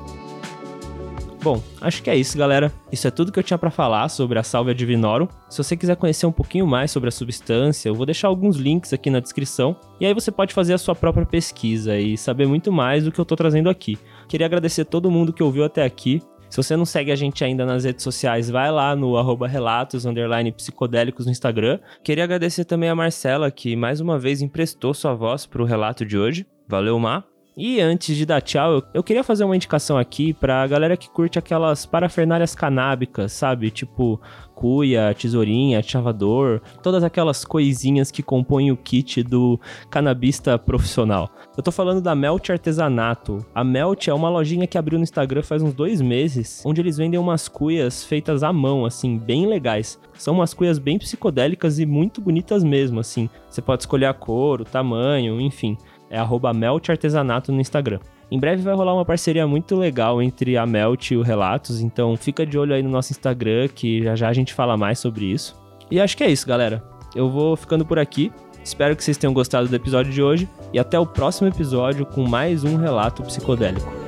Bom, 1.42 1.64
acho 1.80 2.04
que 2.04 2.10
é 2.10 2.16
isso, 2.16 2.38
galera. 2.38 2.74
Isso 2.92 3.08
é 3.08 3.12
tudo 3.12 3.32
que 3.32 3.40
eu 3.40 3.44
tinha 3.44 3.58
para 3.58 3.70
falar 3.70 4.10
sobre 4.10 4.38
a 4.38 4.44
Salvia 4.44 4.76
Divinorum. 4.76 5.28
Se 5.50 5.58
você 5.60 5.78
quiser 5.78 5.96
conhecer 5.96 6.26
um 6.26 6.32
pouquinho 6.32 6.68
mais 6.68 6.92
sobre 6.92 7.08
a 7.08 7.12
substância, 7.12 7.88
eu 7.88 7.96
vou 7.96 8.06
deixar 8.06 8.28
alguns 8.28 8.58
links 8.58 8.92
aqui 8.92 9.10
na 9.10 9.20
descrição. 9.20 9.76
E 10.00 10.06
aí 10.06 10.14
você 10.14 10.32
pode 10.32 10.54
fazer 10.54 10.74
a 10.74 10.78
sua 10.78 10.96
própria 10.96 11.26
pesquisa 11.26 11.98
e 11.98 12.18
saber 12.18 12.48
muito 12.48 12.70
mais 12.72 13.06
do 13.06 13.12
que 13.12 13.20
eu 13.20 13.24
tô 13.24 13.36
trazendo 13.36 13.70
aqui. 13.70 13.98
Queria 14.28 14.46
agradecer 14.46 14.84
todo 14.86 15.12
mundo 15.12 15.32
que 15.32 15.44
ouviu 15.44 15.64
até 15.64 15.86
aqui. 15.86 16.22
Se 16.50 16.58
você 16.58 16.76
não 16.76 16.86
segue 16.86 17.12
a 17.12 17.16
gente 17.16 17.44
ainda 17.44 17.66
nas 17.66 17.84
redes 17.84 18.04
sociais, 18.04 18.50
vai 18.50 18.72
lá 18.72 18.96
no 18.96 19.18
arroba 19.18 19.48
relatos, 19.48 20.06
psicodélicos 20.52 21.26
no 21.26 21.32
Instagram. 21.32 21.80
Queria 22.04 22.24
agradecer 22.24 22.66
também 22.66 22.90
a 22.90 22.96
Marcela, 22.96 23.52
que 23.52 23.76
mais 23.76 24.00
uma 24.00 24.18
vez 24.18 24.42
emprestou 24.42 24.94
sua 24.94 25.14
voz 25.14 25.46
para 25.46 25.62
o 25.62 25.66
relato 25.66 26.06
de 26.06 26.18
hoje. 26.18 26.46
Valeu, 26.68 26.98
Mar. 27.00 27.26
E 27.60 27.82
antes 27.82 28.16
de 28.16 28.24
dar 28.24 28.40
tchau, 28.40 28.84
eu, 28.94 29.04
queria 29.04 29.24
fazer 29.24 29.44
uma 29.44 29.56
indicação 29.56 29.98
aqui 29.98 30.32
pra 30.32 30.68
galera 30.68 30.96
que 30.96 31.10
curte 31.10 31.40
aquelas 31.40 31.88
parafernálias 31.88 32.54
canábicas, 32.54 33.32
sabe? 33.32 33.72
Tipo 33.72 34.22
cuia, 34.58 35.14
tesourinha, 35.14 35.84
chavador, 35.84 36.60
todas 36.82 37.04
aquelas 37.04 37.46
coisinhas 37.46 38.10
que 38.10 38.24
compõem 38.24 38.72
o 38.72 38.76
kit 38.76 39.22
do 39.22 39.60
canabista 39.88 40.58
profissional. 40.58 41.30
Eu 41.56 41.62
tô 41.62 41.72
falando 41.72 42.02
da 42.02 42.16
Melt 42.16 42.50
Artesanato. 42.50 43.46
A 43.54 43.64
Melt 43.64 44.08
é 44.08 44.14
uma 44.14 44.30
lojinha 44.30 44.66
que 44.66 44.76
abriu 44.76 44.98
no 44.98 45.04
Instagram 45.04 45.44
faz 45.44 45.62
uns 45.62 45.76
dois 45.76 46.02
meses, 46.02 46.64
onde 46.66 46.82
eles 46.82 46.98
vendem 46.98 47.20
umas 47.20 47.48
cuias 47.48 48.04
feitas 48.04 48.42
à 48.42 48.52
mão, 48.52 48.84
assim, 48.84 49.16
bem 49.16 49.46
legais. 49.46 50.00
São 50.16 50.34
umas 50.34 50.56
cuias 50.56 50.80
bem 50.80 50.98
psicodélicas 50.98 51.78
e 51.78 51.86
muito 51.86 52.20
bonitas 52.20 52.64
mesmo, 52.64 53.00
assim. 53.00 53.30
Você 53.48 53.62
pode 53.62 53.84
escolher 53.84 54.08
a 54.08 54.14
cor, 54.14 54.62
o 54.62 54.66
tamanho, 54.66 55.40
enfim 55.40 55.78
é 56.10 56.18
arroba 56.18 56.54
Melt 56.54 56.90
Artesanato 56.90 57.52
no 57.52 57.62
Instagram. 57.62 58.00
Em 58.30 58.40
breve 58.40 58.62
vai 58.62 58.74
rolar 58.74 58.94
uma 58.94 59.06
parceria 59.06 59.48
muito 59.48 59.76
legal 59.76 60.22
entre 60.22 60.58
a 60.58 60.66
Melt 60.66 61.12
e 61.12 61.18
o 61.18 61.22
Relatos, 61.22 61.80
então 61.80 62.18
fica 62.18 62.46
de 62.46 62.58
olho 62.58 62.74
aí 62.74 62.84
no 62.84 62.90
nosso 62.90 63.12
Instagram 63.12 63.70
que 63.70 64.04
já 64.04 64.16
já 64.16 64.28
a 64.28 64.34
gente 64.34 64.54
fala 64.54 64.76
mais 64.76 65.00
sobre 65.00 65.26
isso. 65.26 65.56
E 65.90 66.00
acho 66.00 66.18
que 66.18 66.24
é 66.24 66.30
isso, 66.30 66.46
galera. 66.46 66.84
Eu 67.16 67.30
vou 67.30 67.56
ficando 67.56 67.86
por 67.86 67.98
aqui. 67.98 68.32
Espero 68.62 68.98
que 68.98 69.04
vocês 69.04 69.18
tenham 69.18 69.34
gostado 69.34 69.70
do 69.70 69.76
episódio 69.76 70.12
de 70.12 70.22
hoje 70.22 70.50
e 70.74 70.80
até 70.80 71.00
o 71.00 71.06
próximo 71.06 71.48
episódio 71.48 72.06
com 72.06 72.28
mais 72.28 72.66
um 72.66 72.76
relato 72.76 73.24
psicodélico. 73.24 74.07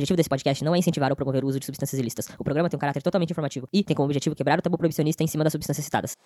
Objetivo 0.00 0.16
desse 0.16 0.28
podcast 0.28 0.64
não 0.64 0.74
é 0.74 0.78
incentivar 0.78 1.10
ou 1.10 1.16
promover 1.16 1.44
o 1.44 1.48
uso 1.48 1.60
de 1.60 1.66
substâncias 1.66 1.98
ilícitas. 1.98 2.28
O 2.38 2.44
programa 2.44 2.68
tem 2.68 2.76
um 2.76 2.80
caráter 2.80 3.02
totalmente 3.02 3.30
informativo 3.30 3.68
e 3.72 3.84
tem 3.84 3.94
como 3.94 4.06
objetivo 4.06 4.34
quebrar 4.34 4.58
o 4.58 4.62
tabu 4.62 4.76
proibicionista 4.78 5.22
em 5.22 5.26
cima 5.26 5.44
das 5.44 5.52
substâncias 5.52 5.84
citadas. 5.84 6.16